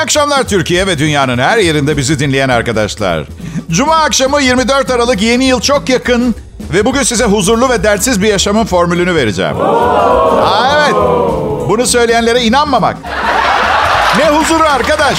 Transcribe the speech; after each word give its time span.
İyi 0.00 0.02
akşamlar 0.02 0.42
Türkiye 0.48 0.86
ve 0.86 0.98
dünyanın 0.98 1.38
her 1.38 1.58
yerinde 1.58 1.96
bizi 1.96 2.18
dinleyen 2.18 2.48
arkadaşlar. 2.48 3.24
Cuma 3.70 3.96
akşamı 3.96 4.42
24 4.42 4.90
Aralık 4.90 5.22
yeni 5.22 5.44
yıl 5.44 5.60
çok 5.60 5.88
yakın 5.88 6.34
ve 6.72 6.84
bugün 6.84 7.02
size 7.02 7.24
huzurlu 7.24 7.68
ve 7.68 7.82
dertsiz 7.82 8.22
bir 8.22 8.28
yaşamın 8.28 8.64
formülünü 8.64 9.14
vereceğim. 9.14 9.56
Aa, 9.60 10.84
evet. 10.84 10.94
Bunu 11.68 11.86
söyleyenlere 11.86 12.42
inanmamak. 12.42 12.96
Ne 14.18 14.24
huzuru 14.24 14.64
arkadaş? 14.64 15.18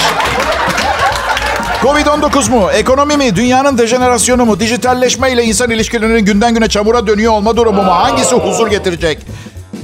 Covid-19 1.82 2.50
mu? 2.50 2.70
Ekonomi 2.70 3.16
mi? 3.16 3.36
Dünyanın 3.36 3.78
dejenerasyonu 3.78 4.44
mu? 4.44 4.60
Dijitalleşme 4.60 5.32
ile 5.32 5.44
insan 5.44 5.70
ilişkilerinin 5.70 6.24
günden 6.24 6.54
güne 6.54 6.68
çamura 6.68 7.06
dönüyor 7.06 7.32
olma 7.32 7.56
durumu 7.56 7.82
mu? 7.82 7.92
Hangisi 7.92 8.34
huzur 8.34 8.66
getirecek? 8.66 9.18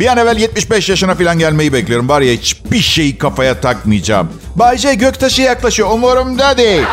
Bir 0.00 0.06
an 0.06 0.18
evvel 0.18 0.36
75 0.36 0.88
yaşına 0.88 1.14
falan 1.14 1.38
gelmeyi 1.38 1.72
bekliyorum. 1.72 2.08
Var 2.08 2.20
ya 2.20 2.32
hiçbir 2.32 2.80
şeyi 2.80 3.18
kafaya 3.18 3.60
takmayacağım. 3.60 4.28
Bayce 4.58 4.94
Göktaşı 4.94 5.42
yaklaşıyor. 5.42 5.90
Umurumda 5.90 6.58
değil. 6.58 6.86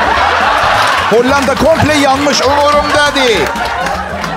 Hollanda 1.10 1.56
komple 1.56 1.94
yanmış. 1.94 2.42
Umurumda 2.42 3.16
değil. 3.16 3.46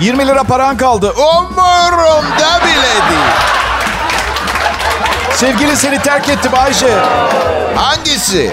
20 0.00 0.26
lira 0.26 0.44
paran 0.44 0.76
kaldı. 0.76 1.10
Umurumda 1.12 2.60
bile 2.64 3.10
değil. 3.10 3.30
Sevgili 5.34 5.76
seni 5.76 6.02
terk 6.02 6.28
etti 6.28 6.52
Bayce. 6.52 6.94
Hangisi? 7.76 8.52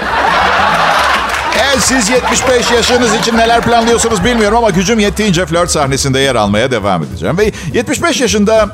E, 1.55 1.79
siz 1.79 2.09
75 2.09 2.71
yaşınız 2.71 3.13
için 3.15 3.37
neler 3.37 3.61
planlıyorsunuz 3.61 4.23
bilmiyorum 4.23 4.57
ama 4.57 4.69
gücüm 4.69 4.99
yettiğince 4.99 5.45
flört 5.45 5.71
sahnesinde 5.71 6.19
yer 6.19 6.35
almaya 6.35 6.71
devam 6.71 7.03
edeceğim. 7.03 7.37
Ve 7.37 7.51
75 7.73 8.21
yaşında 8.21 8.69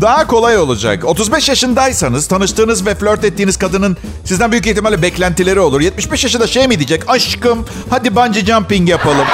daha 0.00 0.26
kolay 0.26 0.58
olacak. 0.58 1.04
35 1.04 1.48
yaşındaysanız 1.48 2.26
tanıştığınız 2.26 2.86
ve 2.86 2.94
flört 2.94 3.24
ettiğiniz 3.24 3.56
kadının 3.56 3.96
sizden 4.24 4.52
büyük 4.52 4.66
ihtimalle 4.66 5.02
beklentileri 5.02 5.60
olur. 5.60 5.80
75 5.80 6.24
yaşında 6.24 6.46
şey 6.46 6.68
mi 6.68 6.78
diyecek? 6.78 7.02
Aşkım 7.08 7.66
hadi 7.90 8.16
bungee 8.16 8.44
jumping 8.44 8.88
yapalım. 8.88 9.26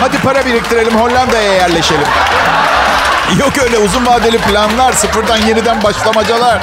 Hadi 0.00 0.18
para 0.18 0.46
biriktirelim 0.46 0.94
Hollanda'ya 0.94 1.52
yerleşelim. 1.52 2.06
Yok 3.40 3.52
öyle 3.62 3.78
uzun 3.78 4.06
vadeli 4.06 4.38
planlar, 4.38 4.92
sıfırdan 4.92 5.36
yeniden 5.36 5.82
başlamacalar. 5.82 6.62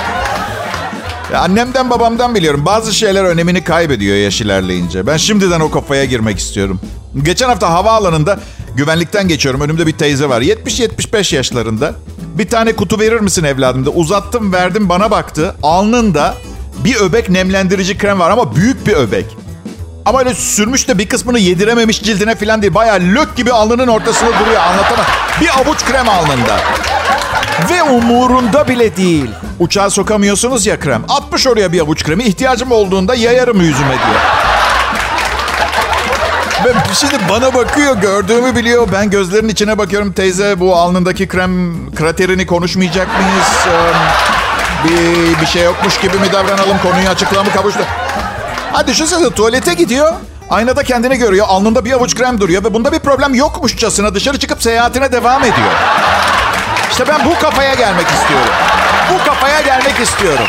Ya 1.34 1.40
annemden 1.40 1.90
babamdan 1.90 2.36
biliyorum. 2.36 2.66
Bazı 2.66 2.94
şeyler 2.94 3.24
önemini 3.24 3.64
kaybediyor 3.64 4.18
yaş 4.18 4.42
ilerleyince. 4.42 5.08
Ben 5.08 5.18
şimdiden 5.18 5.60
o 5.60 5.72
kafaya 5.72 6.06
girmek 6.06 6.40
istiyorum. 6.40 6.80
Geçen 7.24 7.50
hafta 7.50 7.70
havaalanında 7.70 8.40
güvenlikten 8.76 9.28
geçiyorum. 9.28 9.62
Önümde 9.62 9.88
bir 9.88 9.92
teyze 9.98 10.30
var. 10.30 10.42
70-75 10.42 11.36
yaşlarında. 11.36 11.96
Bir 12.38 12.50
tane 12.50 12.76
kutu 12.76 13.00
verir 13.00 13.20
misin 13.20 13.44
evladım 13.44 13.86
da. 13.86 13.90
Uzattım 13.90 14.54
verdim 14.54 14.90
bana 14.90 15.12
baktı. 15.12 15.56
Alnında 15.64 16.36
bir 16.84 16.96
öbek 16.96 17.30
nemlendirici 17.30 17.98
krem 17.98 18.20
var 18.20 18.32
ama 18.32 18.56
büyük 18.56 18.88
bir 18.88 18.94
öbek. 18.94 19.26
Ama 20.06 20.20
öyle 20.20 20.34
sürmüş 20.34 20.88
de 20.88 20.98
bir 20.98 21.10
kısmını 21.10 21.40
yedirememiş 21.40 22.04
cildine 22.04 22.36
falan 22.36 22.62
değil. 22.62 22.74
Bayağı 22.74 23.00
lök 23.00 23.36
gibi 23.36 23.52
alnının 23.52 23.88
ortasında 23.88 24.32
duruyor 24.40 24.62
anlatamam. 24.62 25.06
Bir 25.42 25.50
avuç 25.60 25.86
krem 25.86 26.10
alnında. 26.10 26.58
Ve 27.70 27.84
umurunda 27.84 28.68
bile 28.68 28.98
değil. 28.98 29.30
Uçağa 29.60 29.90
sokamıyorsunuz 29.90 30.66
ya 30.66 30.80
krem. 30.80 31.04
Atmış 31.10 31.48
oraya 31.48 31.72
bir 31.72 31.80
avuç 31.80 32.04
kremi. 32.04 32.24
İhtiyacım 32.24 32.72
olduğunda 32.72 33.16
yayarım 33.16 33.62
yüzüme 33.62 33.90
diyor. 33.90 34.49
Ve 36.66 36.74
şimdi 36.94 37.16
bana 37.30 37.54
bakıyor, 37.54 37.98
gördüğümü 37.98 38.56
biliyor. 38.56 38.88
Ben 38.94 39.10
gözlerinin 39.10 39.50
içine 39.50 39.78
bakıyorum. 39.78 40.14
Teyze 40.14 40.60
bu 40.60 40.76
alnındaki 40.76 41.28
krem 41.28 41.76
kraterini 41.96 42.46
konuşmayacak 42.46 43.08
mıyız? 43.08 43.68
Ee, 43.68 44.88
bir, 44.88 45.42
bir 45.42 45.46
şey 45.46 45.64
yokmuş 45.64 45.98
gibi 46.00 46.18
mi 46.18 46.32
davranalım? 46.34 46.78
Konuyu 46.84 47.10
açıklamı 47.10 47.52
kavuştu. 47.52 47.80
Ha 48.74 48.88
düşünsene 48.88 49.30
tuvalete 49.30 49.74
gidiyor. 49.74 50.14
Aynada 50.50 50.84
kendini 50.84 51.18
görüyor. 51.18 51.46
Alnında 51.50 51.86
bir 51.86 51.92
avuç 51.92 52.16
krem 52.16 52.40
duruyor 52.40 52.64
ve 52.64 52.74
bunda 52.74 52.92
bir 52.92 53.00
problem 53.00 53.34
yokmuşçasına 53.34 54.16
dışarı 54.16 54.40
çıkıp 54.40 54.64
seyahatine 54.64 55.12
devam 55.12 55.42
ediyor. 55.42 55.72
İşte 56.92 57.08
ben 57.08 57.26
bu 57.26 57.40
kafaya 57.42 57.74
gelmek 57.74 58.08
istiyorum. 58.08 58.54
Bu 59.14 59.26
kafaya 59.26 59.62
gelmek 59.62 60.00
istiyorum. 60.00 60.46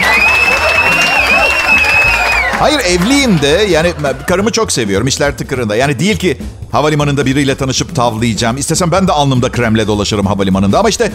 Hayır 2.60 2.80
evliyim 2.80 3.42
de 3.42 3.66
yani 3.70 3.92
karımı 4.26 4.50
çok 4.50 4.72
seviyorum 4.72 5.06
işler 5.06 5.38
tıkırında. 5.38 5.76
Yani 5.76 5.98
değil 5.98 6.16
ki 6.16 6.38
havalimanında 6.72 7.26
biriyle 7.26 7.54
tanışıp 7.54 7.96
tavlayacağım. 7.96 8.56
İstesem 8.56 8.92
ben 8.92 9.08
de 9.08 9.12
alnımda 9.12 9.50
kremle 9.52 9.86
dolaşırım 9.86 10.26
havalimanında. 10.26 10.78
Ama 10.78 10.88
işte 10.88 11.12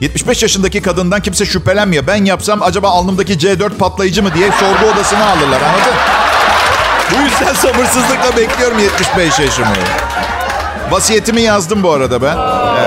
75 0.00 0.42
yaşındaki 0.42 0.82
kadından 0.82 1.22
kimse 1.22 1.46
şüphelenmiyor. 1.46 2.06
Ben 2.06 2.24
yapsam 2.24 2.62
acaba 2.62 2.90
alnımdaki 2.90 3.32
C4 3.32 3.70
patlayıcı 3.70 4.22
mı 4.22 4.34
diye 4.34 4.50
sorgu 4.52 4.92
odasına 4.92 5.26
alırlar 5.26 5.60
anladın? 5.60 5.94
Bu 7.12 7.22
yüzden 7.22 7.54
sabırsızlıkla 7.54 8.36
bekliyorum 8.36 8.78
75 8.78 9.38
yaşımı. 9.38 9.68
Vasiyetimi 10.90 11.40
yazdım 11.40 11.82
bu 11.82 11.90
arada 11.90 12.22
ben. 12.22 12.36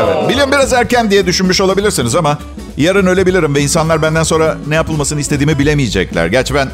Evet. 0.03 0.29
Biliyorum 0.29 0.51
biraz 0.51 0.73
erken 0.73 1.11
diye 1.11 1.25
düşünmüş 1.25 1.61
olabilirsiniz 1.61 2.15
ama 2.15 2.37
yarın 2.77 3.07
ölebilirim 3.07 3.55
ve 3.55 3.61
insanlar 3.61 4.01
benden 4.01 4.23
sonra 4.23 4.57
ne 4.67 4.75
yapılmasını 4.75 5.19
istediğimi 5.19 5.59
bilemeyecekler. 5.59 6.27
Gerçi 6.27 6.53
ben 6.53 6.69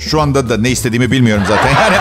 şu 0.00 0.20
anda 0.20 0.48
da 0.48 0.56
ne 0.56 0.70
istediğimi 0.70 1.10
bilmiyorum 1.10 1.44
zaten. 1.48 1.70
Yani 1.80 1.96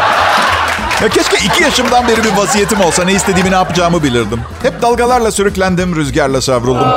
ya 1.01 1.09
keşke 1.09 1.37
iki 1.45 1.63
yaşımdan 1.63 2.07
beri 2.07 2.23
bir 2.23 2.37
vasiyetim 2.37 2.81
olsa 2.81 3.03
ne 3.03 3.13
istediğimi 3.13 3.51
ne 3.51 3.55
yapacağımı 3.55 4.03
bilirdim. 4.03 4.39
Hep 4.63 4.81
dalgalarla 4.81 5.31
sürüklendim, 5.31 5.95
rüzgarla 5.95 6.41
savruldum. 6.41 6.87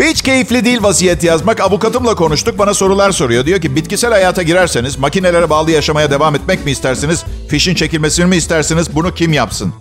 Ve 0.00 0.10
hiç 0.10 0.22
keyifli 0.22 0.64
değil 0.64 0.82
vasiyet 0.82 1.24
yazmak. 1.24 1.60
Avukatımla 1.60 2.14
konuştuk. 2.14 2.58
Bana 2.58 2.74
sorular 2.74 3.10
soruyor. 3.10 3.46
Diyor 3.46 3.60
ki 3.60 3.76
bitkisel 3.76 4.10
hayata 4.12 4.42
girerseniz 4.42 4.98
makinelere 4.98 5.50
bağlı 5.50 5.70
yaşamaya 5.70 6.10
devam 6.10 6.34
etmek 6.34 6.64
mi 6.64 6.70
istersiniz? 6.70 7.24
Fişin 7.48 7.74
çekilmesini 7.74 8.26
mi 8.26 8.36
istersiniz? 8.36 8.94
Bunu 8.94 9.14
kim 9.14 9.32
yapsın? 9.32 9.74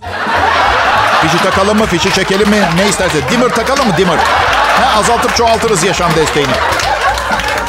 Fişi 1.22 1.44
takalım 1.44 1.78
mı? 1.78 1.85
Fişi 1.85 2.13
çekelim 2.13 2.50
mi? 2.50 2.61
Ne 2.75 2.90
isterse. 2.90 3.17
Dimmer 3.31 3.50
takalım 3.50 3.88
mı? 3.88 3.94
Dimmer. 3.97 4.17
Ha, 4.81 5.00
azaltıp 5.00 5.35
çoğaltırız 5.35 5.84
yaşam 5.84 6.11
desteğini. 6.16 6.53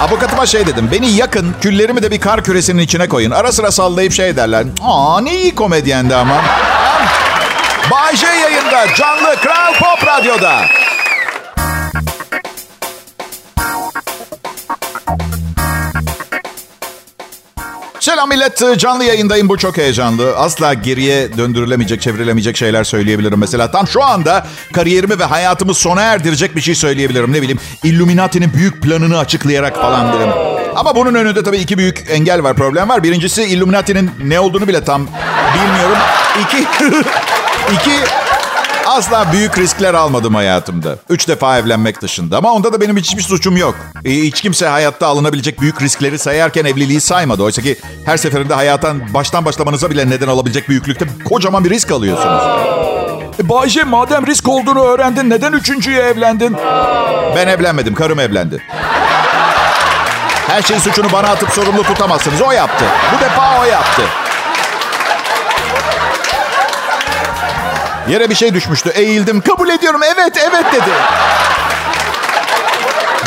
Avukatıma 0.00 0.46
şey 0.46 0.66
dedim. 0.66 0.88
Beni 0.92 1.10
yakın, 1.10 1.54
küllerimi 1.60 2.02
de 2.02 2.10
bir 2.10 2.20
kar 2.20 2.44
küresinin 2.44 2.82
içine 2.82 3.08
koyun. 3.08 3.30
Ara 3.30 3.52
sıra 3.52 3.70
sallayıp 3.70 4.12
şey 4.12 4.36
derler. 4.36 4.64
Aa 4.82 5.20
ne 5.20 5.34
iyi 5.40 5.54
komedyendi 5.54 6.14
ama. 6.14 6.42
Bay 7.90 8.16
J 8.16 8.26
yayında. 8.26 8.94
Canlı 8.96 9.36
Kral 9.36 9.72
Pop 9.74 10.06
Radyo'da. 10.06 10.60
Selam 18.10 18.28
millet. 18.28 18.78
Canlı 18.78 19.04
yayındayım. 19.04 19.48
Bu 19.48 19.58
çok 19.58 19.76
heyecanlı. 19.76 20.36
Asla 20.36 20.74
geriye 20.74 21.36
döndürülemeyecek, 21.36 22.00
çevrilemeyecek 22.00 22.56
şeyler 22.56 22.84
söyleyebilirim. 22.84 23.38
Mesela 23.38 23.70
tam 23.70 23.88
şu 23.88 24.04
anda 24.04 24.46
kariyerimi 24.72 25.18
ve 25.18 25.24
hayatımı 25.24 25.74
sona 25.74 26.02
erdirecek 26.02 26.56
bir 26.56 26.60
şey 26.60 26.74
söyleyebilirim. 26.74 27.32
Ne 27.32 27.42
bileyim 27.42 27.58
Illuminati'nin 27.82 28.52
büyük 28.54 28.82
planını 28.82 29.18
açıklayarak 29.18 29.76
falan 29.76 30.12
derim. 30.12 30.32
Ama 30.76 30.96
bunun 30.96 31.14
önünde 31.14 31.42
tabii 31.42 31.58
iki 31.58 31.78
büyük 31.78 32.04
engel 32.08 32.42
var, 32.42 32.54
problem 32.54 32.88
var. 32.88 33.02
Birincisi 33.02 33.42
Illuminati'nin 33.42 34.10
ne 34.24 34.40
olduğunu 34.40 34.68
bile 34.68 34.84
tam 34.84 35.06
bilmiyorum. 35.54 35.98
İki, 36.42 36.58
iki 37.74 37.92
Asla 38.90 39.32
büyük 39.32 39.58
riskler 39.58 39.94
almadım 39.94 40.34
hayatımda. 40.34 40.96
Üç 41.10 41.28
defa 41.28 41.58
evlenmek 41.58 42.02
dışında. 42.02 42.38
Ama 42.38 42.52
onda 42.52 42.72
da 42.72 42.80
benim 42.80 42.96
hiçbir 42.96 43.22
suçum 43.22 43.56
yok. 43.56 43.74
E, 44.04 44.10
hiç 44.10 44.40
kimse 44.40 44.66
hayatta 44.66 45.06
alınabilecek 45.06 45.60
büyük 45.60 45.82
riskleri 45.82 46.18
sayarken 46.18 46.64
evliliği 46.64 47.00
saymadı. 47.00 47.42
Oysa 47.42 47.62
ki 47.62 47.76
her 48.06 48.16
seferinde 48.16 48.54
hayattan 48.54 49.14
baştan 49.14 49.44
başlamanıza 49.44 49.90
bile 49.90 50.10
neden 50.10 50.26
olabilecek 50.26 50.68
büyüklükte 50.68 51.06
kocaman 51.24 51.64
bir 51.64 51.70
risk 51.70 51.90
alıyorsunuz. 51.90 52.42
E, 53.38 53.48
Bayce 53.48 53.84
madem 53.84 54.26
risk 54.26 54.48
olduğunu 54.48 54.80
öğrendin 54.80 55.30
neden 55.30 55.52
üçüncüye 55.52 56.02
evlendin? 56.02 56.56
Ben 57.36 57.48
evlenmedim. 57.48 57.94
Karım 57.94 58.20
evlendi. 58.20 58.62
Her 60.46 60.62
şeyin 60.62 60.80
suçunu 60.80 61.12
bana 61.12 61.28
atıp 61.28 61.50
sorumlu 61.50 61.82
tutamazsınız. 61.82 62.42
O 62.42 62.52
yaptı. 62.52 62.84
Bu 63.16 63.20
defa 63.24 63.60
o 63.60 63.64
yaptı. 63.64 64.02
Yere 68.10 68.30
bir 68.30 68.34
şey 68.34 68.54
düşmüştü. 68.54 68.90
Eğildim. 68.94 69.40
Kabul 69.40 69.68
ediyorum. 69.68 70.00
Evet, 70.04 70.48
evet 70.50 70.64
dedi. 70.72 70.90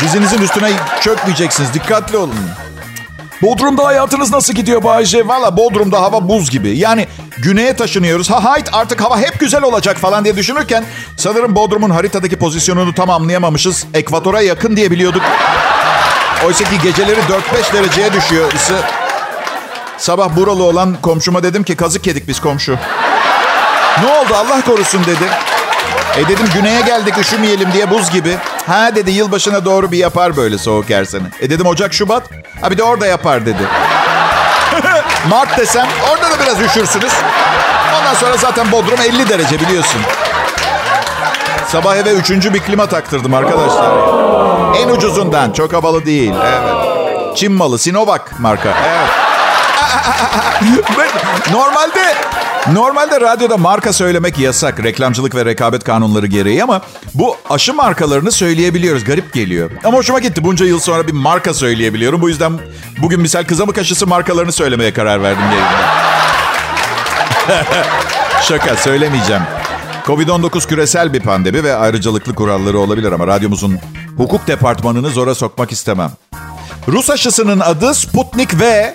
Dizinizin 0.00 0.42
üstüne 0.42 0.70
çökmeyeceksiniz. 1.00 1.74
Dikkatli 1.74 2.16
olun. 2.16 2.34
Bodrum'da 3.42 3.84
hayatınız 3.84 4.32
nasıl 4.32 4.54
gidiyor 4.54 4.82
Bayce? 4.84 5.28
Valla 5.28 5.56
Bodrum'da 5.56 6.02
hava 6.02 6.28
buz 6.28 6.50
gibi. 6.50 6.78
Yani 6.78 7.08
güneye 7.38 7.76
taşınıyoruz. 7.76 8.30
Ha 8.30 8.44
hayt 8.44 8.70
artık 8.72 9.00
hava 9.00 9.18
hep 9.18 9.40
güzel 9.40 9.62
olacak 9.62 9.96
falan 9.96 10.24
diye 10.24 10.36
düşünürken 10.36 10.84
sanırım 11.16 11.56
Bodrum'un 11.56 11.90
haritadaki 11.90 12.36
pozisyonunu 12.36 12.94
tam 12.94 13.10
anlayamamışız. 13.10 13.86
Ekvatora 13.94 14.40
yakın 14.40 14.76
diye 14.76 14.90
biliyorduk. 14.90 15.22
Oysa 16.46 16.64
ki 16.64 16.78
geceleri 16.82 17.20
4-5 17.20 17.72
dereceye 17.72 18.12
düşüyor 18.12 18.52
ısı. 18.52 18.74
Sabah 19.98 20.36
buralı 20.36 20.62
olan 20.62 20.96
komşuma 21.02 21.42
dedim 21.42 21.62
ki 21.62 21.76
kazık 21.76 22.06
yedik 22.06 22.28
biz 22.28 22.40
komşu. 22.40 22.78
Ne 24.02 24.06
oldu 24.12 24.34
Allah 24.34 24.64
korusun 24.64 25.04
dedi. 25.04 25.24
E 26.16 26.28
dedim 26.28 26.46
güneye 26.54 26.80
geldik 26.80 27.18
üşümeyelim 27.18 27.72
diye 27.72 27.90
buz 27.90 28.10
gibi. 28.10 28.36
Ha 28.66 28.94
dedi 28.94 29.10
yılbaşına 29.10 29.64
doğru 29.64 29.92
bir 29.92 29.98
yapar 29.98 30.36
böyle 30.36 30.58
soğuk 30.58 30.90
her 30.90 31.04
sene. 31.04 31.22
E 31.40 31.50
dedim 31.50 31.66
Ocak 31.66 31.94
Şubat. 31.94 32.22
Ha 32.60 32.70
bir 32.70 32.78
de 32.78 32.82
orada 32.82 33.06
yapar 33.06 33.46
dedi. 33.46 33.62
Mart 35.28 35.58
desem 35.58 35.86
orada 36.12 36.30
da 36.30 36.42
biraz 36.42 36.60
üşürsünüz. 36.60 37.12
Ondan 38.00 38.14
sonra 38.14 38.36
zaten 38.36 38.72
Bodrum 38.72 39.00
50 39.00 39.28
derece 39.28 39.60
biliyorsun. 39.60 40.00
Sabah 41.68 41.96
eve 41.96 42.10
üçüncü 42.12 42.54
bir 42.54 42.60
klima 42.60 42.86
taktırdım 42.86 43.34
arkadaşlar. 43.34 43.90
En 44.78 44.88
ucuzundan. 44.88 45.52
Çok 45.52 45.72
havalı 45.72 46.04
değil. 46.06 46.32
Evet. 46.44 47.36
Çin 47.36 47.52
malı. 47.52 47.78
Sinovac 47.78 48.20
marka. 48.38 48.68
Evet. 48.68 49.08
normalde 51.52 52.14
normalde 52.72 53.20
radyoda 53.20 53.56
marka 53.56 53.92
söylemek 53.92 54.38
yasak. 54.38 54.84
Reklamcılık 54.84 55.34
ve 55.34 55.44
rekabet 55.44 55.84
kanunları 55.84 56.26
gereği 56.26 56.62
ama 56.62 56.80
bu 57.14 57.36
aşı 57.50 57.74
markalarını 57.74 58.32
söyleyebiliyoruz. 58.32 59.04
Garip 59.04 59.32
geliyor. 59.32 59.70
Ama 59.84 59.98
hoşuma 59.98 60.18
gitti. 60.18 60.44
Bunca 60.44 60.66
yıl 60.66 60.80
sonra 60.80 61.06
bir 61.06 61.12
marka 61.12 61.54
söyleyebiliyorum. 61.54 62.20
Bu 62.22 62.28
yüzden 62.28 62.52
bugün 63.02 63.20
misal 63.20 63.44
kızamık 63.44 63.78
aşısı 63.78 64.06
markalarını 64.06 64.52
söylemeye 64.52 64.92
karar 64.92 65.22
verdim. 65.22 65.44
Şaka 68.42 68.76
söylemeyeceğim. 68.76 69.42
Covid-19 70.04 70.68
küresel 70.68 71.12
bir 71.12 71.20
pandemi 71.20 71.64
ve 71.64 71.74
ayrıcalıklı 71.74 72.34
kuralları 72.34 72.78
olabilir 72.78 73.12
ama 73.12 73.26
radyomuzun 73.26 73.78
hukuk 74.16 74.46
departmanını 74.46 75.10
zora 75.10 75.34
sokmak 75.34 75.72
istemem. 75.72 76.10
Rus 76.88 77.10
aşısının 77.10 77.60
adı 77.60 77.94
Sputnik 77.94 78.60
V. 78.60 78.94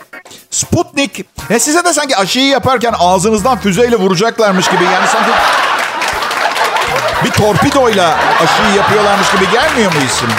Sputnik. 0.52 1.26
E 1.50 1.60
size 1.60 1.86
de 1.86 1.94
sanki 1.94 2.18
aşıyı 2.18 2.48
yaparken 2.48 2.94
ağzınızdan 3.00 3.60
füzeyle 3.60 3.96
vuracaklarmış 3.96 4.70
gibi. 4.70 4.84
Yani 4.84 5.08
sanki 5.08 5.32
bir 7.24 7.32
torpidoyla 7.32 8.18
aşıyı 8.44 8.76
yapıyorlarmış 8.78 9.32
gibi 9.32 9.52
gelmiyor 9.52 9.94
mu 9.94 10.00
isim? 10.08 10.30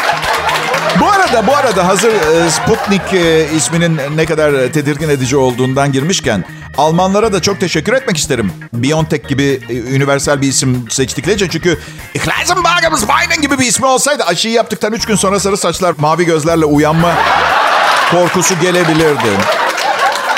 Bu 1.00 1.10
arada 1.10 1.46
bu 1.46 1.56
arada 1.56 1.86
hazır 1.86 2.12
e, 2.12 2.50
Sputnik 2.50 3.12
e, 3.12 3.48
isminin 3.56 4.00
ne 4.16 4.26
kadar 4.26 4.52
tedirgin 4.72 5.08
edici 5.08 5.36
olduğundan 5.36 5.92
girmişken 5.92 6.44
Almanlara 6.78 7.32
da 7.32 7.42
çok 7.42 7.60
teşekkür 7.60 7.92
etmek 7.92 8.16
isterim. 8.16 8.52
BioNTech 8.72 9.28
gibi 9.28 9.60
e, 9.68 9.96
universal 9.96 10.40
bir 10.40 10.48
isim 10.48 10.86
seçtikleri 10.90 11.34
için. 11.34 11.48
Çünkü 11.48 11.78
Ikleisenberg'ımız 12.14 13.00
Weinen 13.00 13.40
gibi 13.42 13.58
bir 13.58 13.66
ismi 13.66 13.86
olsaydı 13.86 14.24
aşıyı 14.24 14.54
yaptıktan 14.54 14.92
3 14.92 15.06
gün 15.06 15.16
sonra 15.16 15.40
sarı 15.40 15.56
saçlar, 15.56 15.94
mavi 15.98 16.24
gözlerle 16.24 16.64
uyanma 16.64 17.14
korkusu 18.10 18.60
gelebilirdi. 18.60 19.30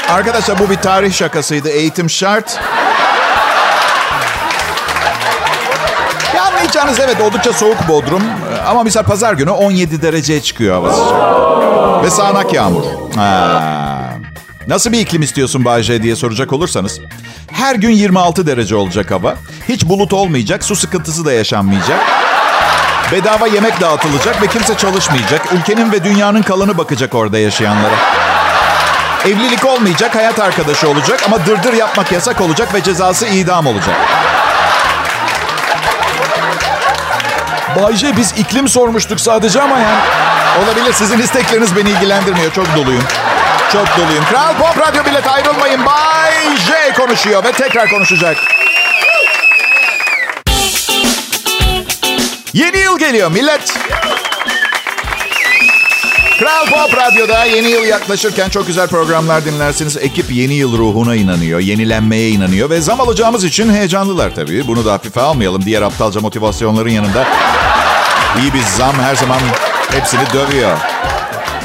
Arkadaşlar 0.09 0.59
bu 0.59 0.71
bir 0.71 0.77
tarih 0.77 1.13
şakasıydı. 1.13 1.69
Eğitim 1.69 2.11
şart. 2.11 2.61
Ya 6.37 6.45
anlayacağınız 6.45 7.01
evet 7.01 7.21
oldukça 7.21 7.53
soğuk 7.53 7.89
Bodrum. 7.89 8.23
Ama 8.67 8.83
misal 8.83 9.03
pazar 9.03 9.35
günü 9.35 9.51
17 9.51 10.03
dereceye 10.03 10.43
çıkıyor 10.43 10.75
hava 10.75 10.93
sıcak. 10.93 12.05
Ve 12.05 12.11
sağanak 12.11 12.53
yağmur. 12.55 12.85
Ha. 13.17 14.03
Nasıl 14.67 14.93
bir 14.93 14.99
iklim 15.01 15.23
istiyorsun 15.23 15.65
Bayce 15.65 16.03
diye 16.03 16.17
soracak 16.17 16.53
olursanız. 16.53 17.01
Her 17.53 17.75
gün 17.75 17.91
26 17.91 18.47
derece 18.47 18.77
olacak 18.77 19.11
hava. 19.11 19.35
Hiç 19.69 19.85
bulut 19.89 20.13
olmayacak, 20.13 20.65
su 20.65 20.77
sıkıntısı 20.77 21.25
da 21.25 21.33
yaşanmayacak. 21.33 22.01
Bedava 23.13 23.47
yemek 23.47 23.81
dağıtılacak 23.81 24.43
ve 24.43 24.47
kimse 24.47 24.77
çalışmayacak. 24.77 25.53
Ülkenin 25.53 25.93
ve 25.93 26.05
dünyanın 26.05 26.43
kalanı 26.43 26.79
bakacak 26.79 27.15
orada 27.15 27.39
yaşayanlara. 27.39 28.22
Evlilik 29.27 29.65
olmayacak, 29.65 30.15
hayat 30.15 30.41
arkadaşı 30.41 30.89
olacak 30.89 31.21
ama 31.27 31.47
dırdır 31.47 31.73
yapmak 31.73 32.13
yasak 32.13 32.41
olacak 32.41 32.75
ve 32.75 32.83
cezası 32.83 33.27
idam 33.27 33.67
olacak. 33.67 33.97
Bayce 37.77 38.17
biz 38.17 38.33
iklim 38.33 38.69
sormuştuk 38.69 39.21
sadece 39.21 39.63
ama 39.63 39.79
yani. 39.79 40.01
Olabilir 40.65 40.93
sizin 40.93 41.19
istekleriniz 41.19 41.77
beni 41.77 41.91
ilgilendirmiyor. 41.91 42.53
Çok 42.53 42.77
doluyum. 42.77 43.05
Çok 43.73 43.87
doluyum. 43.97 44.25
Kral 44.31 44.55
Pop 44.59 44.79
Radyo 44.79 45.05
bilet 45.05 45.27
ayrılmayın. 45.27 45.87
Bay 45.87 46.57
J 46.57 46.93
konuşuyor 46.97 47.45
ve 47.45 47.53
tekrar 47.53 47.89
konuşacak. 47.91 48.37
Yeni 52.53 52.79
yıl 52.79 52.99
geliyor 52.99 53.31
millet. 53.31 53.79
Kral 56.43 56.67
Pop 56.67 56.97
Radyo'da 56.97 57.45
yeni 57.45 57.69
yıl 57.69 57.85
yaklaşırken 57.85 58.49
çok 58.49 58.67
güzel 58.67 58.89
programlar 58.89 59.45
dinlersiniz. 59.45 59.97
Ekip 59.97 60.33
yeni 60.33 60.55
yıl 60.55 60.79
ruhuna 60.79 61.17
inanıyor, 61.17 61.61
yenilenmeye 61.61 62.31
inanıyor 62.31 62.71
ve 62.71 62.81
zam 62.81 63.01
alacağımız 63.01 63.45
için 63.45 63.73
heyecanlılar 63.73 64.35
tabii. 64.35 64.67
Bunu 64.67 64.85
da 64.85 64.93
hafife 64.93 65.21
almayalım. 65.21 65.65
Diğer 65.65 65.83
aptalca 65.83 66.21
motivasyonların 66.21 66.91
yanında 66.91 67.29
iyi 68.43 68.55
bir 68.55 68.63
zam 68.63 68.95
her 68.95 69.15
zaman 69.15 69.39
hepsini 69.91 70.21
dövüyor. 70.33 70.77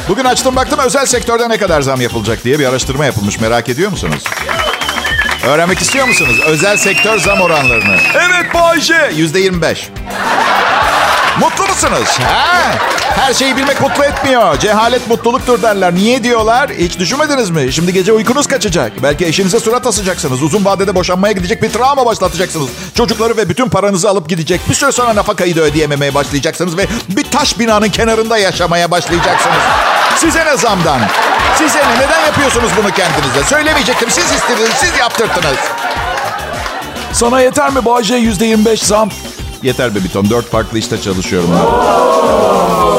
Bugün 0.09 0.25
açtım 0.25 0.55
baktım 0.55 0.79
özel 0.79 1.05
sektörde 1.05 1.49
ne 1.49 1.57
kadar 1.57 1.81
zam 1.81 2.01
yapılacak 2.01 2.43
diye 2.43 2.59
bir 2.59 2.65
araştırma 2.65 3.05
yapılmış. 3.05 3.39
Merak 3.39 3.69
ediyor 3.69 3.91
musunuz? 3.91 4.23
Öğrenmek 5.47 5.81
istiyor 5.81 6.07
musunuz? 6.07 6.39
Özel 6.45 6.77
sektör 6.77 7.19
zam 7.19 7.41
oranlarını. 7.41 7.97
Evet 8.13 8.53
Bayşe. 8.53 9.11
Yüzde 9.15 9.39
25. 9.39 9.89
Mutlu 11.39 11.67
musunuz? 11.67 12.19
Ha? 12.23 12.75
Her 13.17 13.33
şeyi 13.33 13.57
bilmek 13.57 13.81
mutlu 13.81 14.03
etmiyor. 14.03 14.59
Cehalet 14.59 15.09
mutluluktur 15.09 15.61
derler. 15.61 15.95
Niye 15.95 16.23
diyorlar? 16.23 16.69
Hiç 16.69 16.99
düşünmediniz 16.99 17.49
mi? 17.49 17.73
Şimdi 17.73 17.93
gece 17.93 18.13
uykunuz 18.13 18.47
kaçacak. 18.47 18.91
Belki 19.03 19.25
eşinize 19.25 19.59
surat 19.59 19.87
asacaksınız. 19.87 20.43
Uzun 20.43 20.65
vadede 20.65 20.95
boşanmaya 20.95 21.31
gidecek 21.31 21.61
bir 21.61 21.69
travma 21.69 22.05
başlatacaksınız. 22.05 22.69
Çocukları 22.93 23.37
ve 23.37 23.49
bütün 23.49 23.69
paranızı 23.69 24.09
alıp 24.09 24.29
gidecek. 24.29 24.61
Bir 24.69 24.73
süre 24.73 24.91
sonra 24.91 25.15
nafakayı 25.15 25.55
da 25.55 25.61
ödeyememeye 25.61 26.13
başlayacaksınız. 26.15 26.77
Ve 26.77 26.87
bir 27.09 27.23
taş 27.23 27.59
binanın 27.59 27.89
kenarında 27.89 28.37
yaşamaya 28.37 28.91
başlayacaksınız. 28.91 29.57
Size 30.17 30.45
ne 30.45 30.57
zamdan? 30.57 30.99
Size 31.57 31.79
ne? 31.79 31.95
Neden 31.95 32.25
yapıyorsunuz 32.25 32.69
bunu 32.77 32.91
kendinize? 32.91 33.43
Söylemeyecektim. 33.49 34.09
Siz 34.11 34.31
istediniz. 34.31 34.71
Siz 34.79 34.99
yaptırttınız. 34.99 35.57
Sana 37.13 37.41
yeter 37.41 37.71
mi 37.71 37.79
yirmi 38.45 38.65
beş 38.65 38.83
zam? 38.83 39.09
Yeter 39.63 39.95
be 39.95 40.03
Biton. 40.03 40.29
Dört 40.29 40.51
farklı 40.51 40.77
işte 40.77 41.01
çalışıyorum 41.01 41.49
ben. 41.51 42.56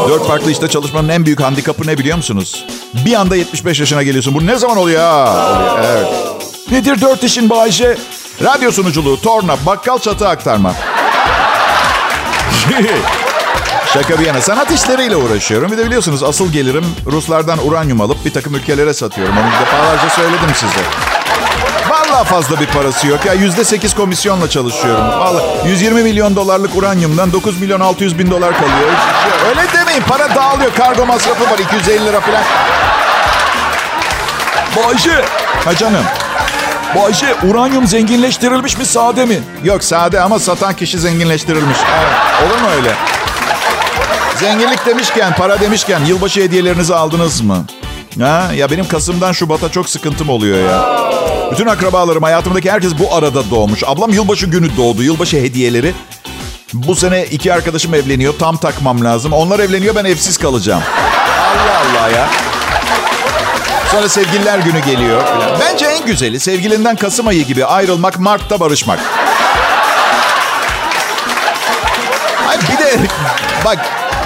Dört 0.09 0.27
farklı 0.27 0.51
işte 0.51 0.69
çalışmanın 0.69 1.09
en 1.09 1.25
büyük 1.25 1.41
handikapı 1.41 1.87
ne 1.87 1.99
biliyor 1.99 2.17
musunuz? 2.17 2.65
Bir 3.07 3.15
anda 3.15 3.37
75 3.37 3.81
yaşına 3.81 4.03
geliyorsun. 4.03 4.35
Bu 4.35 4.47
ne 4.47 4.57
zaman 4.57 4.77
oluyor? 4.77 5.27
Oluyor. 5.27 5.79
Evet. 5.85 6.07
Nedir 6.71 7.01
dört 7.01 7.25
işin 7.25 7.51
Bayşe? 7.51 7.97
Radyo 8.43 8.73
sunuculuğu, 8.73 9.21
torna, 9.21 9.57
bakkal 9.67 9.99
çatı 9.99 10.29
aktarma. 10.29 10.75
Şaka 13.95 14.19
bir 14.19 14.27
yana 14.27 14.41
sanat 14.41 14.71
işleriyle 14.71 15.17
uğraşıyorum. 15.17 15.73
Bir 15.73 15.79
de 15.79 15.87
biliyorsunuz 15.87 16.23
asıl 16.23 16.53
gelirim 16.53 16.85
Ruslardan 17.07 17.67
uranyum 17.67 18.01
alıp 18.01 18.25
bir 18.25 18.33
takım 18.33 18.55
ülkelere 18.55 18.95
satıyorum. 18.95 19.35
Onu 19.39 19.47
defalarca 19.61 20.11
söyledim 20.11 20.55
size. 20.55 21.08
Vallahi 21.91 22.25
fazla 22.29 22.61
bir 22.61 22.67
parası 22.67 23.07
yok. 23.07 23.25
Ya 23.27 23.33
yüzde 23.33 23.65
sekiz 23.65 23.95
komisyonla 23.95 24.51
çalışıyorum. 24.51 25.09
Vallahi 25.09 25.69
120 25.69 26.03
milyon 26.03 26.37
dolarlık 26.37 26.77
uranyumdan 26.77 27.33
9 27.33 27.61
milyon 27.61 27.81
600 27.81 28.19
bin 28.19 28.31
dolar 28.31 28.55
kalıyor. 28.55 28.91
Öyle 29.49 29.61
demeyin. 29.79 30.03
Para 30.03 30.35
dağılıyor. 30.35 30.75
Kargo 30.75 31.07
masrafı 31.07 31.51
var 31.51 31.59
250 31.59 32.05
lira 32.07 32.21
falan. 32.21 32.43
Bayşe. 34.77 35.25
Ha 35.65 35.75
canım. 35.77 36.05
Bayşe 36.97 37.35
uranyum 37.51 37.87
zenginleştirilmiş 37.87 38.79
mi 38.79 38.85
sade 38.87 39.25
mi? 39.25 39.39
Yok 39.65 39.85
sade 39.85 40.21
ama 40.21 40.39
satan 40.39 40.75
kişi 40.77 40.99
zenginleştirilmiş. 40.99 41.79
Evet. 41.99 42.51
Olur 42.51 42.61
mu 42.63 42.69
öyle? 42.77 42.93
Zenginlik 44.41 44.87
demişken, 44.87 45.35
para 45.35 45.61
demişken 45.61 46.05
yılbaşı 46.05 46.41
hediyelerinizi 46.41 46.95
aldınız 46.95 47.41
mı? 47.41 47.65
Ha? 48.21 48.49
Ya 48.55 48.71
benim 48.71 48.89
Kasım'dan 48.89 49.33
Şubat'a 49.33 49.69
çok 49.73 49.89
sıkıntım 49.89 50.29
oluyor 50.29 50.71
ya. 50.71 50.99
Bütün 51.53 51.67
akrabalarım, 51.67 52.23
hayatımdaki 52.23 52.71
herkes 52.71 52.93
bu 52.99 53.15
arada 53.15 53.51
doğmuş. 53.51 53.83
Ablam 53.87 54.11
yılbaşı 54.13 54.47
günü 54.47 54.77
doğdu. 54.77 55.03
Yılbaşı 55.03 55.37
hediyeleri. 55.37 55.95
Bu 56.73 56.95
sene 56.95 57.25
iki 57.25 57.53
arkadaşım 57.53 57.95
evleniyor. 57.95 58.35
Tam 58.39 58.57
takmam 58.57 59.05
lazım. 59.05 59.33
Onlar 59.33 59.59
evleniyor, 59.59 59.95
ben 59.95 60.05
evsiz 60.05 60.39
kalacağım. 60.39 60.83
Allah 61.39 62.01
Allah 62.01 62.09
ya. 62.17 62.29
Sonra 63.91 64.09
sevgililer 64.09 64.59
günü 64.59 64.81
geliyor. 64.85 65.23
Bence 65.61 65.87
en 65.87 66.07
güzeli 66.07 66.41
sevgilinden 66.41 66.97
Kasım 66.97 67.29
ayı 67.29 67.45
gibi 67.45 67.65
ayrılmak, 67.65 68.19
Mart'ta 68.19 68.61
barışmak. 68.61 69.01
Ay 72.49 72.57
bir 72.59 72.79
de 72.85 72.99
bak 73.65 73.79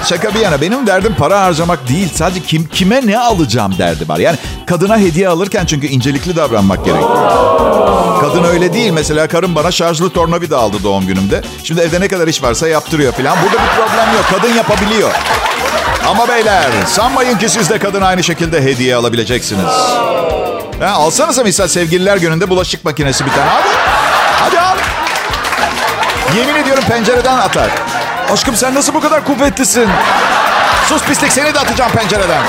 şaka 0.05 0.33
bir 0.33 0.39
yana 0.39 0.61
benim 0.61 0.87
derdim 0.87 1.15
para 1.17 1.41
harcamak 1.41 1.87
değil. 1.89 2.09
Sadece 2.15 2.39
kim 2.39 2.67
kime 2.67 3.07
ne 3.07 3.19
alacağım 3.19 3.77
derdi 3.77 4.09
var. 4.09 4.17
Yani 4.17 4.37
kadına 4.67 4.97
hediye 4.97 5.29
alırken 5.29 5.65
çünkü 5.65 5.87
incelikli 5.87 6.35
davranmak 6.35 6.85
gerekiyor. 6.85 7.17
Kadın 8.21 8.43
öyle 8.43 8.73
değil. 8.73 8.91
Mesela 8.91 9.27
karım 9.27 9.55
bana 9.55 9.71
şarjlı 9.71 10.09
tornavida 10.09 10.57
aldı 10.57 10.77
doğum 10.83 11.07
günümde. 11.07 11.41
Şimdi 11.63 11.81
evde 11.81 12.01
ne 12.01 12.07
kadar 12.07 12.27
iş 12.27 12.43
varsa 12.43 12.67
yaptırıyor 12.67 13.13
falan. 13.13 13.37
Burada 13.43 13.57
bir 13.63 13.69
problem 13.77 14.15
yok. 14.15 14.25
Kadın 14.31 14.53
yapabiliyor. 14.53 15.11
Ama 16.07 16.27
beyler 16.27 16.65
sanmayın 16.87 17.37
ki 17.37 17.49
siz 17.49 17.69
de 17.69 17.79
kadın 17.79 18.01
aynı 18.01 18.23
şekilde 18.23 18.63
hediye 18.63 18.95
alabileceksiniz. 18.95 19.73
Ha, 20.79 20.89
alsanıza 20.89 21.43
misal 21.43 21.67
sevgililer 21.67 22.17
gününde 22.17 22.49
bulaşık 22.49 22.85
makinesi 22.85 23.25
bir 23.25 23.31
tane. 23.31 23.49
Hadi. 23.49 23.67
Hadi 24.39 24.59
al. 24.59 24.77
Yemin 26.37 26.55
ediyorum 26.55 26.83
pencereden 26.89 27.37
atar. 27.37 27.69
Aşkım 28.31 28.55
sen 28.55 28.75
nasıl 28.75 28.93
bu 28.93 28.99
kadar 28.99 29.25
kuvvetlisin? 29.25 29.87
Sus 30.89 31.03
pislik 31.03 31.31
seni 31.31 31.53
de 31.53 31.59
atacağım 31.59 31.91
pencereden. 31.91 32.43